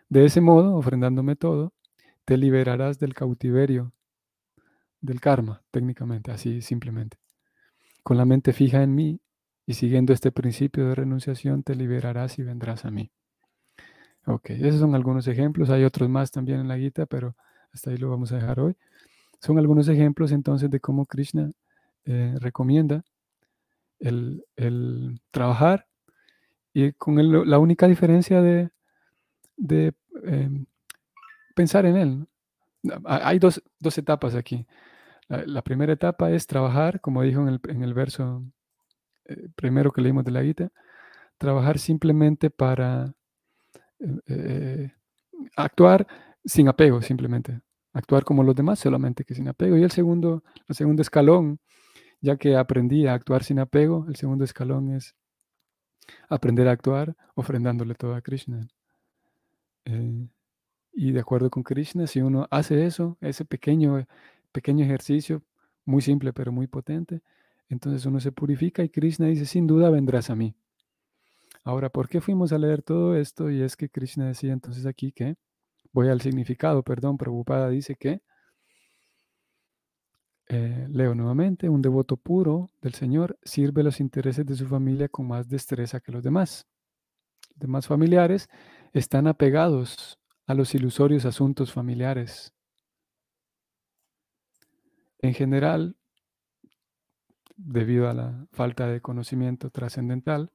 de 0.10 0.26
ese 0.26 0.42
modo, 0.42 0.76
ofrendándome 0.76 1.36
todo, 1.36 1.72
te 2.26 2.36
liberarás 2.36 2.98
del 2.98 3.14
cautiverio, 3.14 3.94
del 5.02 5.22
karma, 5.22 5.62
técnicamente, 5.70 6.32
así 6.32 6.64
simplemente. 6.64 7.20
Con 8.02 8.18
la 8.18 8.26
mente 8.26 8.54
fija 8.54 8.82
en 8.82 8.96
mí 8.96 9.22
y 9.68 9.74
siguiendo 9.74 10.14
este 10.14 10.32
principio 10.32 10.88
de 10.88 10.96
renunciación, 10.96 11.62
te 11.62 11.76
liberarás 11.76 12.40
y 12.40 12.44
vendrás 12.44 12.86
a 12.86 12.90
mí. 12.90 13.12
Ok, 14.26 14.52
esos 14.52 14.80
son 14.80 14.96
algunos 14.96 15.28
ejemplos. 15.28 15.70
Hay 15.70 15.84
otros 15.84 16.10
más 16.10 16.32
también 16.32 16.62
en 16.62 16.70
la 16.70 16.78
Gita, 16.78 17.06
pero 17.06 17.36
hasta 17.74 17.92
ahí 17.92 17.98
lo 17.98 18.10
vamos 18.10 18.32
a 18.32 18.36
dejar 18.38 18.62
hoy. 18.62 18.76
Son 19.42 19.60
algunos 19.60 19.90
ejemplos 19.90 20.32
entonces 20.32 20.70
de 20.70 20.80
cómo 20.80 21.06
Krishna 21.06 21.52
eh, 22.06 22.36
recomienda 22.40 23.04
el, 24.00 24.42
trabajar 25.32 25.86
y 26.74 26.94
con 26.94 27.50
la 27.50 27.60
única 27.60 27.88
diferencia 27.88 28.42
de, 28.42 28.70
em, 30.24 30.66
pensar 31.56 31.86
en 31.86 31.98
él. 31.98 32.28
Hay 33.04 33.40
dos, 33.40 33.62
etapas 33.98 34.34
aquí. 34.34 34.66
La, 35.28 35.62
primera 35.62 35.92
etapa 35.92 36.32
es 36.32 36.48
trabajar, 36.48 37.02
como 37.02 37.22
dijo 37.22 37.46
en 37.46 37.84
el, 37.84 37.94
verso 37.94 38.44
eh, 39.28 39.50
primero 39.56 39.92
que 39.92 40.02
leímos 40.02 40.26
de 40.26 40.32
la 40.32 40.44
Gita, 40.44 40.72
trabajar 41.38 41.80
simplemente 41.80 42.50
para 42.50 43.14
eh, 44.28 44.92
actuar 45.56 46.08
sin 46.46 46.68
apego, 46.68 47.02
simplemente 47.02 47.62
actuar 47.94 48.24
como 48.24 48.44
los 48.44 48.56
demás, 48.56 48.80
solamente 48.80 49.24
que 49.24 49.36
sin 49.36 49.48
apego. 49.48 49.78
Y 49.78 49.84
el 49.84 49.92
segundo, 49.92 50.44
el 50.68 50.76
segundo 50.76 51.02
escalón, 51.02 51.60
ya 52.22 52.38
que 52.38 52.56
aprendí 52.56 53.08
a 53.08 53.14
actuar 53.14 53.44
sin 53.44 53.60
apego, 53.60 54.06
el 54.08 54.16
segundo 54.16 54.44
escalón 54.44 54.94
es 54.94 55.16
aprender 56.30 56.68
a 56.68 56.72
actuar 56.72 57.16
ofrendándole 57.36 57.96
todo 57.96 58.16
a 58.16 58.22
Krishna. 58.22 58.68
Eh, 59.86 60.28
y 60.94 61.12
de 61.12 61.20
acuerdo 61.20 61.50
con 61.50 61.64
Krishna, 61.64 62.08
si 62.08 62.22
uno 62.22 62.48
hace 62.50 62.86
eso, 62.86 63.18
ese 63.22 63.46
pequeño, 63.46 64.06
pequeño 64.52 64.86
ejercicio, 64.86 65.44
muy 65.86 66.02
simple 66.02 66.34
pero 66.34 66.52
muy 66.52 66.68
potente, 66.68 67.22
entonces 67.70 68.06
uno 68.06 68.20
se 68.20 68.32
purifica 68.32 68.84
y 68.84 68.90
Krishna 68.90 69.28
dice, 69.28 69.46
sin 69.46 69.68
duda 69.68 69.90
vendrás 69.90 70.30
a 70.30 70.36
mí. 70.36 70.56
Ahora, 71.64 71.90
¿por 71.90 72.08
qué 72.08 72.22
fuimos 72.22 72.54
a 72.54 72.58
leer 72.58 72.82
todo 72.82 73.16
esto? 73.16 73.50
Y 73.52 73.62
es 73.62 73.76
que 73.76 73.90
Krishna 73.90 74.28
decía 74.28 74.54
entonces 74.54 74.86
aquí 74.86 75.12
que 75.12 75.36
Voy 75.98 76.10
al 76.10 76.22
significado, 76.22 76.84
perdón, 76.84 77.18
preocupada 77.18 77.70
dice 77.70 77.96
que, 77.96 78.22
eh, 80.50 80.88
leo 80.90 81.16
nuevamente, 81.16 81.70
un 81.70 81.82
devoto 81.82 82.18
puro 82.18 82.70
del 82.82 82.94
Señor 82.94 83.38
sirve 83.44 83.82
los 83.82 84.00
intereses 84.00 84.46
de 84.46 84.56
su 84.56 84.68
familia 84.68 85.10
con 85.10 85.28
más 85.28 85.50
destreza 85.50 86.00
que 86.00 86.12
los 86.12 86.24
demás. 86.24 86.68
Los 87.50 87.60
demás 87.60 87.88
familiares 87.88 88.48
están 88.94 89.26
apegados 89.26 90.20
a 90.46 90.54
los 90.54 90.76
ilusorios 90.76 91.26
asuntos 91.26 91.74
familiares. 91.74 92.54
En 95.20 95.34
general, 95.34 95.98
debido 97.58 98.10
a 98.10 98.14
la 98.14 98.48
falta 98.52 98.88
de 98.88 99.02
conocimiento 99.02 99.70
trascendental, 99.70 100.52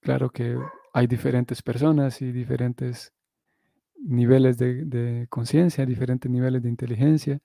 claro 0.00 0.30
que 0.30 0.56
hay 0.92 1.06
diferentes 1.06 1.62
personas 1.62 2.22
y 2.22 2.30
diferentes 2.30 3.12
niveles 3.96 4.58
de, 4.58 5.26
conciencia, 5.28 5.84
diferentes 5.84 6.30
niveles 6.30 6.62
de 6.62 6.68
inteligencia. 6.68 7.40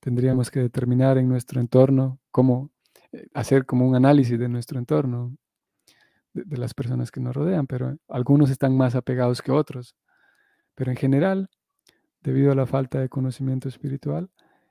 Tendríamos 0.00 0.50
que 0.50 0.60
determinar 0.60 1.18
en 1.18 1.28
nuestro 1.28 1.60
entorno 1.60 2.18
cómo 2.30 2.70
eh, 3.12 3.26
hacer 3.34 3.66
como 3.66 3.86
un 3.86 3.96
análisis 3.96 4.38
de 4.38 4.48
nuestro 4.48 4.78
entorno, 4.78 5.36
de, 6.32 6.56
las 6.56 6.74
personas 6.74 7.10
que 7.10 7.20
nos 7.20 7.34
rodean, 7.34 7.66
pero 7.66 7.98
algunos 8.08 8.50
están 8.50 8.76
más 8.76 8.94
apegados 8.94 9.42
que 9.42 9.52
otros. 9.52 9.94
Pero 10.74 10.90
en 10.90 10.96
general, 10.96 11.50
debido 12.22 12.52
a 12.52 12.54
la 12.54 12.66
falta 12.66 13.00
de 13.00 13.08
conocimiento 13.08 13.68
espiritual, 13.68 14.30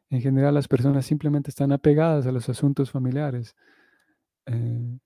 en 0.09 0.21
general 0.21 0.53
las 0.53 0.67
personas 0.67 1.05
simplemente 1.05 1.49
están 1.49 1.71
apegadas 1.71 2.25
a 2.27 2.31
los 2.31 2.49
asuntos 2.49 2.91
familiares. 2.91 3.55
Eh, 4.45 4.99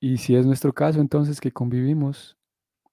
y 0.00 0.18
si 0.18 0.36
es 0.36 0.46
nuestro 0.46 0.72
caso, 0.72 1.00
entonces 1.00 1.40
que 1.40 1.52
convivimos 1.52 2.36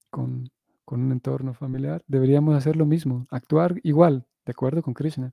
con 0.09 0.49
con 0.91 1.01
un 1.03 1.13
entorno 1.13 1.53
familiar, 1.53 2.03
deberíamos 2.05 2.53
hacer 2.53 2.75
lo 2.75 2.85
mismo, 2.85 3.25
actuar 3.29 3.79
igual, 3.81 4.25
de 4.45 4.51
acuerdo 4.51 4.81
con 4.81 4.93
Krishna. 4.93 5.31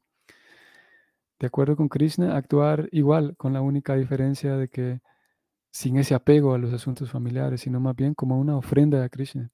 De 1.40 1.48
acuerdo 1.48 1.74
con 1.74 1.88
Krishna, 1.88 2.36
actuar 2.36 2.88
igual, 2.92 3.36
con 3.36 3.52
la 3.52 3.60
única 3.60 3.96
diferencia 3.96 4.56
de 4.56 4.68
que 4.68 5.00
sin 5.72 5.96
ese 5.96 6.14
apego 6.14 6.54
a 6.54 6.58
los 6.58 6.72
asuntos 6.72 7.10
familiares, 7.10 7.62
sino 7.62 7.80
más 7.80 7.96
bien 7.96 8.14
como 8.14 8.38
una 8.38 8.56
ofrenda 8.56 9.02
a 9.02 9.08
Krishna, 9.08 9.50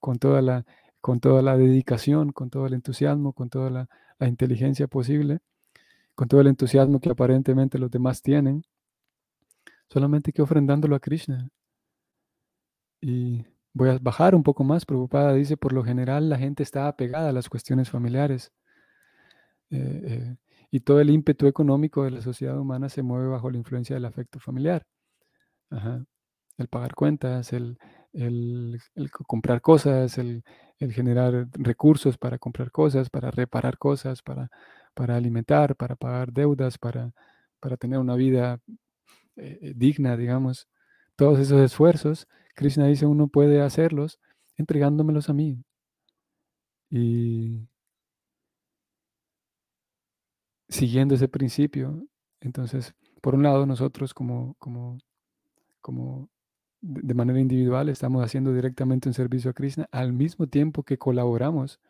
con 0.00 0.18
toda 0.18 0.42
la, 0.42 0.66
con 1.00 1.18
toda 1.18 1.40
la 1.40 1.56
dedicación, 1.56 2.32
con 2.32 2.50
todo 2.50 2.66
el 2.66 2.74
entusiasmo, 2.74 3.32
con 3.32 3.48
toda 3.48 3.70
la, 3.70 3.88
la 4.18 4.28
inteligencia 4.28 4.86
posible, 4.86 5.40
con 6.14 6.28
todo 6.28 6.40
el 6.40 6.48
entusiasmo 6.48 7.00
que 7.00 7.10
aparentemente 7.10 7.78
los 7.78 7.90
demás 7.90 8.22
tienen, 8.22 8.64
solamente 9.88 10.32
que 10.32 10.42
ofrendándolo 10.42 10.96
a 10.96 11.00
Krishna. 11.00 11.48
Y 13.00 13.44
Voy 13.78 13.90
a 13.90 13.98
bajar 14.00 14.34
un 14.34 14.42
poco 14.42 14.64
más 14.64 14.84
preocupada. 14.84 15.34
Dice, 15.34 15.56
por 15.56 15.72
lo 15.72 15.84
general 15.84 16.28
la 16.28 16.36
gente 16.36 16.64
está 16.64 16.88
apegada 16.88 17.28
a 17.28 17.32
las 17.32 17.48
cuestiones 17.48 17.88
familiares. 17.88 18.52
Eh, 19.70 20.02
eh, 20.04 20.36
y 20.72 20.80
todo 20.80 21.00
el 21.00 21.10
ímpetu 21.10 21.46
económico 21.46 22.02
de 22.02 22.10
la 22.10 22.20
sociedad 22.20 22.58
humana 22.58 22.88
se 22.88 23.02
mueve 23.02 23.28
bajo 23.28 23.50
la 23.50 23.58
influencia 23.58 23.94
del 23.94 24.04
afecto 24.04 24.40
familiar. 24.40 24.84
El 26.56 26.66
pagar 26.68 26.96
cuentas, 26.96 27.52
el, 27.52 27.78
comprar 29.26 29.60
cosas, 29.60 30.18
el, 30.18 30.44
generar 30.78 31.48
recursos 31.52 32.18
para 32.18 32.38
comprar 32.38 32.70
cosas, 32.70 33.10
para 33.10 33.30
reparar 33.30 33.78
cosas, 33.78 34.22
para, 34.22 34.50
para 34.94 35.16
alimentar, 35.16 35.76
para 35.76 35.96
pagar 35.96 36.32
deudas, 36.32 36.78
para, 36.78 37.12
para 37.60 37.76
tener 37.76 37.98
una 37.98 38.14
vida 38.16 38.60
eh, 39.36 39.72
digna, 39.76 40.16
digamos. 40.16 40.68
Todos 41.16 41.38
esos 41.40 41.60
esfuerzos 41.60 42.28
Krishna 42.58 42.86
dice, 42.88 43.06
uno 43.06 43.28
puede 43.28 43.60
hacerlos 43.62 44.18
entregándomelos 44.56 45.28
a 45.30 45.32
mí. 45.32 45.62
Y 46.90 47.68
siguiendo 50.68 51.14
ese 51.14 51.28
principio, 51.28 52.04
entonces, 52.40 52.96
por 53.20 53.36
un 53.36 53.44
lado, 53.44 53.64
nosotros 53.64 54.12
como, 54.12 54.56
como, 54.58 54.98
como 55.80 56.28
de 56.80 57.14
manera 57.14 57.40
individual 57.40 57.88
estamos 57.88 58.24
haciendo 58.24 58.52
directamente 58.52 59.08
un 59.08 59.14
servicio 59.14 59.50
a 59.50 59.54
Krishna 59.54 59.88
al 59.90 60.12
mismo 60.12 60.46
tiempo 60.46 60.82
que 60.82 60.98
colaboramos 60.98 61.80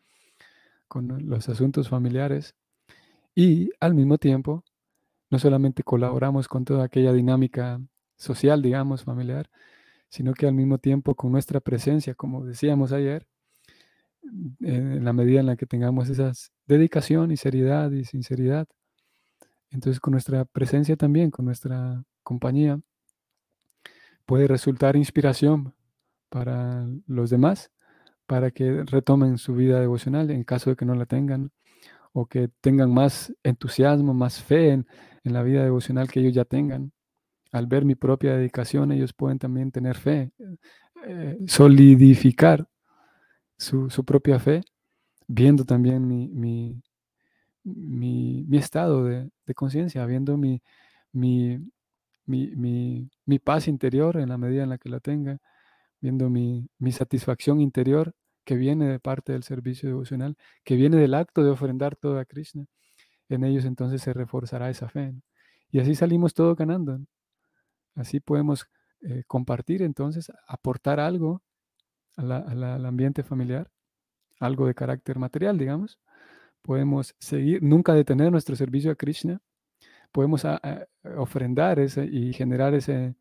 con 0.89 1.29
los 1.29 1.49
asuntos 1.49 1.89
familiares 1.89 2.55
y 3.35 3.71
al 3.81 3.95
mismo 3.95 4.19
tiempo 4.19 4.65
no 5.31 5.39
solamente 5.39 5.83
colaboramos 5.83 6.49
con 6.49 6.65
toda 6.65 6.85
aquella 6.85 7.13
dinámica 7.13 7.81
social, 8.17 8.63
digamos, 8.63 9.05
familiar, 9.05 9.51
sino 10.09 10.33
que 10.33 10.47
al 10.47 10.55
mismo 10.55 10.79
tiempo 10.79 11.15
con 11.15 11.33
nuestra 11.33 11.61
presencia, 11.61 12.15
como 12.15 12.45
decíamos 12.45 12.93
ayer, 12.93 13.27
en 14.61 15.05
la 15.05 15.13
medida 15.13 15.41
en 15.41 15.47
la 15.47 15.57
que 15.57 15.67
tengamos 15.67 16.09
esa 16.09 16.33
dedicación 16.67 17.31
y 17.31 17.37
seriedad 17.37 17.91
y 17.91 18.05
sinceridad, 18.05 18.67
entonces 19.71 20.01
con 20.01 20.13
nuestra 20.13 20.45
presencia 20.47 20.97
también, 20.97 21.31
con 21.31 21.45
nuestra 21.45 22.03
compañía, 22.23 22.81
puede 24.29 24.47
resultar 24.47 24.95
inspiración 24.95 25.73
para 26.29 26.87
los 27.07 27.31
demás, 27.31 27.71
para 28.27 28.51
que 28.51 28.85
retomen 28.85 29.39
su 29.39 29.55
vida 29.55 29.81
devocional 29.81 30.31
en 30.31 30.45
caso 30.45 30.69
de 30.69 30.77
que 30.77 30.85
no 30.85 30.95
la 30.95 31.07
tengan, 31.07 31.51
o 32.13 32.27
que 32.27 32.51
tengan 32.61 32.93
más 32.93 33.33
entusiasmo, 33.43 34.13
más 34.13 34.43
fe 34.43 34.73
en, 34.73 34.87
la 35.25 35.43
vida 35.43 35.65
devocional 35.65 36.11
que 36.11 36.21
ellos 36.21 36.35
ya 36.35 36.45
tengan. 36.45 36.93
Al 37.53 37.67
ver 37.67 37.87
mi 37.87 37.95
propia 37.95 38.37
dedicación, 38.37 38.93
ellos 38.93 39.15
pueden 39.15 39.39
también 39.39 39.73
tener 39.73 39.97
fe, 39.97 40.31
eh, 41.07 41.39
solidificar 41.47 42.69
su, 43.57 43.89
propia 44.05 44.39
fe, 44.39 44.63
viendo 45.27 45.65
también 45.65 46.07
mi, 46.07 46.83
mi, 47.65 48.59
estado 48.59 49.05
de, 49.05 49.31
conciencia, 49.55 50.05
viendo 50.05 50.37
mi, 50.37 50.63
mi, 51.13 51.59
paz 53.39 53.69
interior 53.69 54.17
en 54.19 54.29
la 54.29 54.39
medida 54.39 54.63
en 54.63 54.71
la 54.71 54.79
que 54.79 54.89
la 54.89 55.01
tenga, 55.01 55.39
viendo 56.01 56.31
mi, 56.31 56.69
satisfacción 56.93 57.61
interior 57.61 58.15
que 58.45 58.57
viene 58.57 58.89
de 58.89 59.01
parte 59.01 59.33
del 59.33 59.43
servicio 59.43 59.89
devocional, 59.89 60.37
que 60.65 60.77
viene 60.77 60.97
del 60.97 61.15
acto 61.15 61.45
de 61.45 61.51
ofrendar 61.51 61.97
todo 61.97 62.19
a 62.19 62.25
Krishna. 62.25 62.67
En 63.29 63.45
ellos 63.45 63.65
entonces 63.65 64.03
se 64.03 64.13
reforzará 64.13 64.71
esa 64.71 64.89
fe. 64.89 65.15
Y 65.71 65.81
así 65.81 65.95
salimos 65.95 66.35
todos 66.35 66.57
ganando. 66.57 66.99
Así 67.95 68.21
podemos 68.21 68.67
eh, 69.03 69.25
compartir 69.27 69.83
entonces, 69.83 70.33
aportar 70.47 71.01
algo 71.01 71.43
al 72.17 72.85
ambiente 72.85 73.23
familiar, 73.23 73.71
algo 74.41 74.67
de 74.67 74.75
carácter 74.75 75.19
material, 75.19 75.59
digamos. 75.59 76.01
Podemos 76.63 77.15
seguir, 77.19 77.63
nunca 77.63 77.95
detener 77.95 78.33
nuestro 78.33 78.57
servicio 78.57 78.91
a 78.91 78.97
Krishna. 78.97 79.41
Podemos 80.19 80.45
ofrendar 81.17 81.79
ese 81.79 82.05
y 82.05 82.33
generar 82.33 82.75
ese 82.75 83.15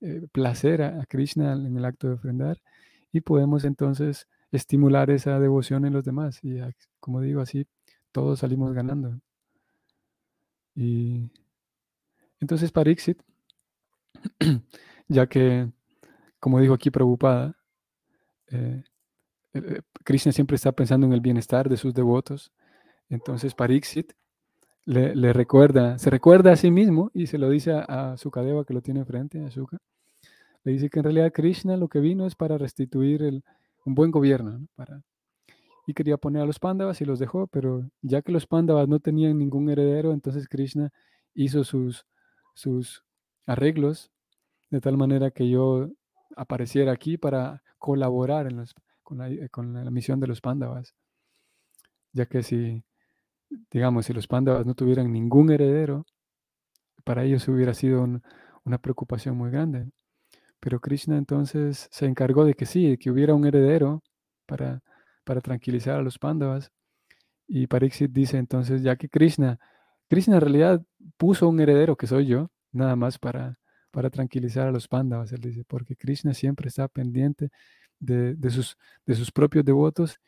eh, 0.00 0.26
placer 0.32 0.80
a, 0.80 1.04
Krishna 1.04 1.52
en 1.52 1.76
el 1.76 1.84
acto 1.84 2.08
de 2.08 2.14
ofrendar. 2.14 2.62
Y 3.12 3.20
podemos 3.20 3.64
entonces 3.64 4.26
estimular 4.50 5.10
esa 5.10 5.38
devoción 5.40 5.84
en 5.84 5.92
los 5.92 6.06
demás. 6.06 6.42
Y 6.42 6.58
como 7.00 7.20
digo, 7.20 7.42
así 7.42 7.66
todos 8.12 8.38
salimos 8.38 8.72
ganando. 8.72 9.20
Y 10.74 11.30
entonces 12.40 12.72
Pariksit, 12.72 13.20
ya 15.08 15.26
que, 15.26 15.70
como 16.40 16.60
dijo 16.60 16.72
aquí 16.72 16.90
Prabhupada, 16.90 17.58
eh, 18.46 18.84
eh, 19.52 19.82
Krishna 20.02 20.32
siempre 20.32 20.54
está 20.54 20.72
pensando 20.72 21.06
en 21.06 21.12
el 21.12 21.20
bienestar 21.20 21.68
de 21.68 21.76
sus 21.76 21.92
devotos. 21.92 22.52
Entonces 23.10 23.54
Pariksit 23.54 24.14
le, 24.88 25.32
recuerda, 25.34 25.98
se 25.98 26.08
recuerda 26.08 26.52
a 26.52 26.56
sí 26.56 26.70
mismo 26.70 27.10
y 27.12 27.26
se 27.26 27.36
lo 27.36 27.50
dice 27.50 27.72
a, 27.72 28.12
a 28.12 28.16
Sukadeva 28.16 28.64
que 28.64 28.72
lo 28.72 28.80
tiene 28.80 29.00
enfrente, 29.00 29.44
a 29.44 29.50
Suka. 29.50 29.78
Le 30.64 30.72
dice 30.72 30.88
que 30.88 31.00
en 31.00 31.04
realidad 31.04 31.32
Krishna 31.32 31.76
lo 31.76 31.88
que 31.88 32.00
vino 32.00 32.26
es 32.26 32.34
para 32.34 32.56
restituir 32.56 33.22
el, 33.22 33.44
un 33.84 33.94
buen 33.94 34.10
gobierno, 34.10 34.66
para, 34.76 35.02
y 35.86 35.92
quería 35.92 36.16
poner 36.16 36.42
a 36.42 36.46
los 36.46 36.58
Pándavas 36.58 37.00
y 37.02 37.04
los 37.04 37.18
dejó, 37.18 37.48
pero 37.48 37.90
ya 38.00 38.22
que 38.22 38.32
los 38.32 38.46
Pándavas 38.46 38.88
no 38.88 38.98
tenían 38.98 39.38
ningún 39.38 39.68
heredero, 39.68 40.12
entonces 40.12 40.48
Krishna 40.48 40.90
hizo 41.34 41.64
sus, 41.64 42.06
sus 42.54 43.04
arreglos 43.46 44.10
de 44.70 44.80
tal 44.80 44.96
manera 44.96 45.30
que 45.30 45.50
yo 45.50 45.88
apareciera 46.34 46.92
aquí 46.92 47.18
para 47.18 47.62
colaborar 47.78 48.46
en 48.46 48.64
con, 49.02 49.18
la, 49.18 49.48
con, 49.48 49.72
la, 49.72 49.90
misión 49.90 50.18
de 50.18 50.26
los 50.26 50.40
Pándavas. 50.40 50.94
Ya 52.12 52.26
que 52.26 52.42
si, 52.42 52.84
digamos, 53.70 54.06
si 54.06 54.12
los 54.12 54.26
Pándavas 54.26 54.66
no 54.66 54.74
tuvieran 54.74 55.12
ningún 55.12 55.50
heredero, 55.50 56.04
para 57.04 57.24
ellos 57.24 57.48
hubiera 57.48 57.74
sido 57.74 58.06
una 58.64 58.78
preocupación 58.78 59.36
muy 59.36 59.50
grande. 59.50 59.86
Pero 60.60 60.80
Krishna 60.80 61.16
entonces 61.16 61.88
se 61.90 62.06
encargó 62.06 62.44
de 62.44 62.54
que 62.54 62.66
sí, 62.66 62.90
de 62.90 62.98
que 62.98 63.10
hubiera 63.10 63.34
un 63.34 63.46
heredero 63.46 64.02
para, 64.46 64.82
para 65.24 65.40
tranquilizar 65.40 65.98
a 65.98 66.02
los 66.02 66.18
Pándavas. 66.18 66.72
Y 67.46 67.66
Pariksit 67.66 68.12
dice 68.12 68.38
entonces, 68.38 68.82
ya 68.82 68.96
que 68.96 69.08
Krishna, 69.08 69.58
Krishna 70.08 70.36
en 70.36 70.40
realidad 70.42 70.82
puso 71.16 71.48
un 71.48 71.60
heredero 71.60 71.96
que 71.96 72.06
soy 72.06 72.26
yo, 72.26 72.50
nada 72.72 72.96
más 72.96 73.18
para, 73.18 73.58
para 73.90 74.10
tranquilizar 74.10 74.68
a 74.68 74.72
los 74.72 74.88
Pándavas, 74.88 75.32
él 75.32 75.40
dice, 75.40 75.64
porque 75.66 75.96
Krishna 75.96 76.34
siempre 76.34 76.68
está 76.68 76.88
pendiente 76.88 77.50
de, 78.00 78.36
sus, 78.50 78.76
de 79.06 79.14
sus 79.14 79.32
propios 79.32 79.64
devotos 79.64 80.20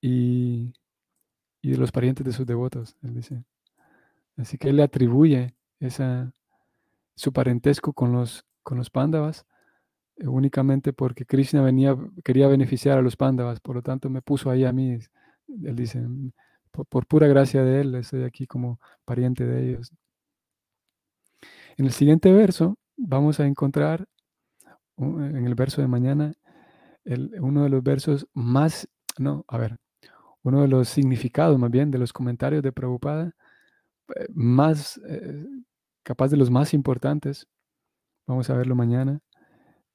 y, 0.00 0.72
y, 1.64 1.70
de 1.70 1.78
los 1.78 1.92
parientes 1.92 2.24
de 2.26 2.32
sus 2.32 2.46
devotos, 2.46 2.96
él 3.02 3.14
dice. 3.14 3.44
Así 4.36 4.58
que 4.58 4.70
él 4.70 4.76
le 4.76 4.82
atribuye 4.82 5.54
esa, 5.80 6.32
su 7.14 7.32
parentesco 7.32 7.92
con 7.92 8.12
los, 8.12 8.44
con 8.62 8.78
los 8.78 8.90
Pándavas 8.90 9.46
eh, 10.16 10.26
únicamente 10.28 10.92
porque 10.92 11.26
Krishna 11.26 11.62
venía, 11.62 11.96
quería 12.24 12.48
beneficiar 12.48 12.98
a 12.98 13.02
los 13.02 13.16
Pándavas, 13.16 13.60
por 13.60 13.76
lo 13.76 13.82
tanto 13.82 14.10
me 14.10 14.22
puso 14.22 14.50
ahí 14.50 14.64
a 14.64 14.72
mí. 14.72 14.98
Él 15.48 15.76
dice, 15.76 16.00
mm, 16.00 16.32
por, 16.88 17.06
pura 17.06 17.26
gracia 17.28 17.62
de 17.62 17.80
él, 17.80 17.94
estoy 17.94 18.24
aquí 18.24 18.46
como 18.46 18.80
pariente 19.04 19.44
de 19.46 19.70
ellos. 19.70 19.92
En 21.76 21.86
el 21.86 21.92
siguiente 21.92 22.32
verso 22.32 22.76
vamos 22.96 23.40
a 23.40 23.46
encontrar, 23.46 24.06
en 24.96 25.46
el 25.46 25.54
verso 25.54 25.80
de 25.80 25.88
mañana, 25.88 26.32
uno 27.40 27.64
de 27.64 27.68
los 27.68 27.82
versos 27.82 28.28
más, 28.32 28.88
no, 29.18 29.44
a 29.48 29.58
ver, 29.58 29.78
uno 30.44 30.62
de 30.62 30.68
los 30.68 30.88
significados 30.88 31.58
más 31.58 31.70
bien 31.70 31.90
de 31.90 31.98
los 31.98 32.12
comentarios 32.12 32.62
de 32.62 32.72
Prabhupada, 32.72 33.34
eh, 34.16 34.26
más, 34.34 35.00
eh, 35.08 35.46
capaz 36.02 36.28
de 36.28 36.36
los 36.36 36.50
más 36.50 36.74
importantes. 36.74 37.48
Vamos 38.26 38.50
a 38.50 38.54
verlo 38.54 38.74
mañana, 38.74 39.20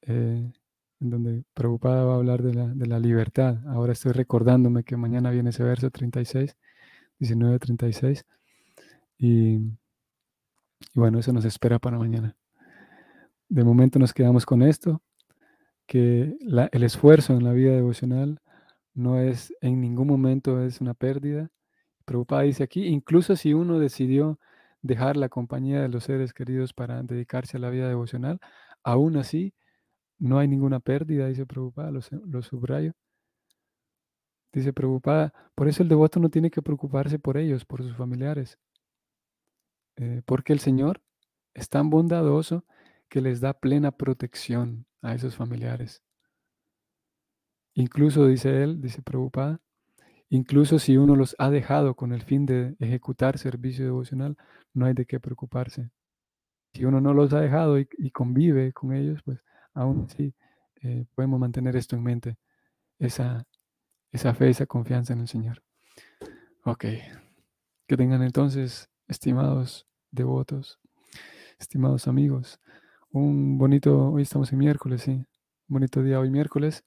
eh, 0.02 0.52
en 1.00 1.10
donde 1.10 1.44
Prabhupada 1.54 2.04
va 2.04 2.14
a 2.14 2.18
hablar 2.18 2.44
de 2.44 2.54
la, 2.56 2.68
de 2.68 2.88
la, 2.88 3.00
libertad. 3.00 3.60
Ahora 3.68 3.94
estoy 3.94 4.12
recordándome 4.12 4.84
que 4.84 4.98
mañana 4.98 5.30
viene 5.32 5.52
ese 5.52 5.64
verso 5.64 5.92
36, 5.92 6.58
19-36. 7.20 8.24
Y, 9.20 9.56
y 9.56 9.80
bueno, 10.96 11.20
eso 11.20 11.32
nos 11.32 11.46
espera 11.46 11.80
para 11.80 12.00
mañana. 12.00 12.36
De 13.50 13.64
momento 13.64 14.00
nos 14.00 14.14
quedamos 14.14 14.46
con 14.46 14.64
esto 14.64 15.02
que 15.86 16.38
el 16.72 16.84
esfuerzo 16.84 17.34
en 17.34 17.44
la 17.44 17.54
vida 17.54 17.74
devocional 17.74 18.40
no 19.00 19.20
es 19.20 19.54
en 19.62 19.80
ningún 19.82 20.08
momento 20.08 20.62
es 20.62 20.82
una 20.82 20.94
pérdida. 20.94 21.50
Prabhupada 22.06 22.44
dice 22.44 22.64
aquí, 22.64 22.86
incluso 22.88 23.36
si 23.38 23.54
uno 23.54 23.80
decidió 23.80 24.40
dejar 24.82 25.18
la 25.18 25.30
compañía 25.30 25.82
de 25.82 25.90
los 25.90 26.04
seres 26.06 26.34
queridos 26.34 26.74
para 26.74 27.02
dedicarse 27.04 27.58
a 27.58 27.60
la 27.62 27.70
vida 27.70 27.88
devocional, 27.88 28.40
aún 28.84 29.18
así 29.18 29.54
no 30.18 30.40
hay 30.40 30.50
ninguna 30.50 30.82
pérdida, 30.82 31.28
dice 31.28 31.46
Prabhupada, 31.46 31.92
lo, 31.92 32.42
subrayo. 32.42 32.94
Dice 34.52 34.74
Prabhupada, 34.74 35.34
por 35.56 35.70
eso 35.70 35.84
el 35.84 35.90
devoto 35.90 36.20
no 36.20 36.30
tiene 36.30 36.52
que 36.52 36.62
preocuparse 36.62 37.20
por 37.20 37.38
ellos, 37.38 37.66
por 37.66 37.82
sus 37.84 37.96
familiares, 37.96 38.60
eh, 39.96 40.22
porque 40.26 40.52
el 40.52 40.60
Señor 40.60 41.02
es 41.54 41.70
tan 41.70 41.90
bondadoso 41.90 42.66
que 43.08 43.22
les 43.22 43.40
da 43.40 43.54
plena 43.54 43.92
protección 43.92 44.86
a 45.02 45.16
esos 45.16 45.36
familiares. 45.36 46.04
Incluso, 47.80 48.28
dice 48.28 48.62
él, 48.62 48.82
dice 48.82 49.02
Prabhupada, 49.02 49.62
incluso 50.28 50.80
si 50.80 50.98
uno 50.98 51.16
los 51.16 51.34
ha 51.40 51.50
dejado 51.50 51.96
con 51.96 52.12
el 52.12 52.24
fin 52.24 52.46
de 52.46 52.76
ejecutar 52.78 53.38
servicio 53.38 53.86
devocional, 53.86 54.36
no 54.74 54.86
hay 54.86 54.94
de 54.94 55.06
qué 55.06 55.22
preocuparse. 55.22 55.90
Si 56.74 56.84
uno 56.84 57.00
no 57.00 57.14
los 57.14 57.32
ha 57.32 57.40
dejado 57.40 57.80
y, 57.80 57.88
convive 58.12 58.74
con 58.74 58.94
ellos, 58.94 59.22
pues 59.24 59.40
aún 59.74 60.08
así 60.10 60.34
eh, 60.82 61.06
podemos 61.16 61.40
mantener 61.40 61.78
esto 61.78 61.96
en 61.96 62.04
mente, 62.04 62.38
esa, 63.00 63.48
esa 64.12 64.34
fe, 64.34 64.50
esa 64.50 64.66
confianza 64.66 65.14
en 65.14 65.22
el 65.22 65.30
Señor. 65.30 65.64
Ok, 66.66 66.84
que 67.88 67.96
tengan 67.96 68.24
entonces, 68.24 68.90
estimados 69.08 69.88
devotos, 70.12 70.82
estimados 71.58 72.10
amigos, 72.10 72.60
un 73.12 73.58
bonito, 73.58 74.12
hoy 74.12 74.24
estamos 74.24 74.52
en 74.52 74.60
miércoles, 74.60 75.04
sí, 75.04 75.12
un 75.12 75.26
bonito 75.70 76.04
día 76.04 76.20
hoy 76.20 76.30
miércoles. 76.30 76.84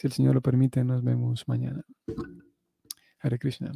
Si 0.00 0.06
el 0.06 0.14
Señor 0.14 0.34
lo 0.34 0.40
permite, 0.40 0.82
nos 0.82 1.04
vemos 1.04 1.46
mañana. 1.46 1.84
Hare 3.20 3.38
Krishna. 3.38 3.70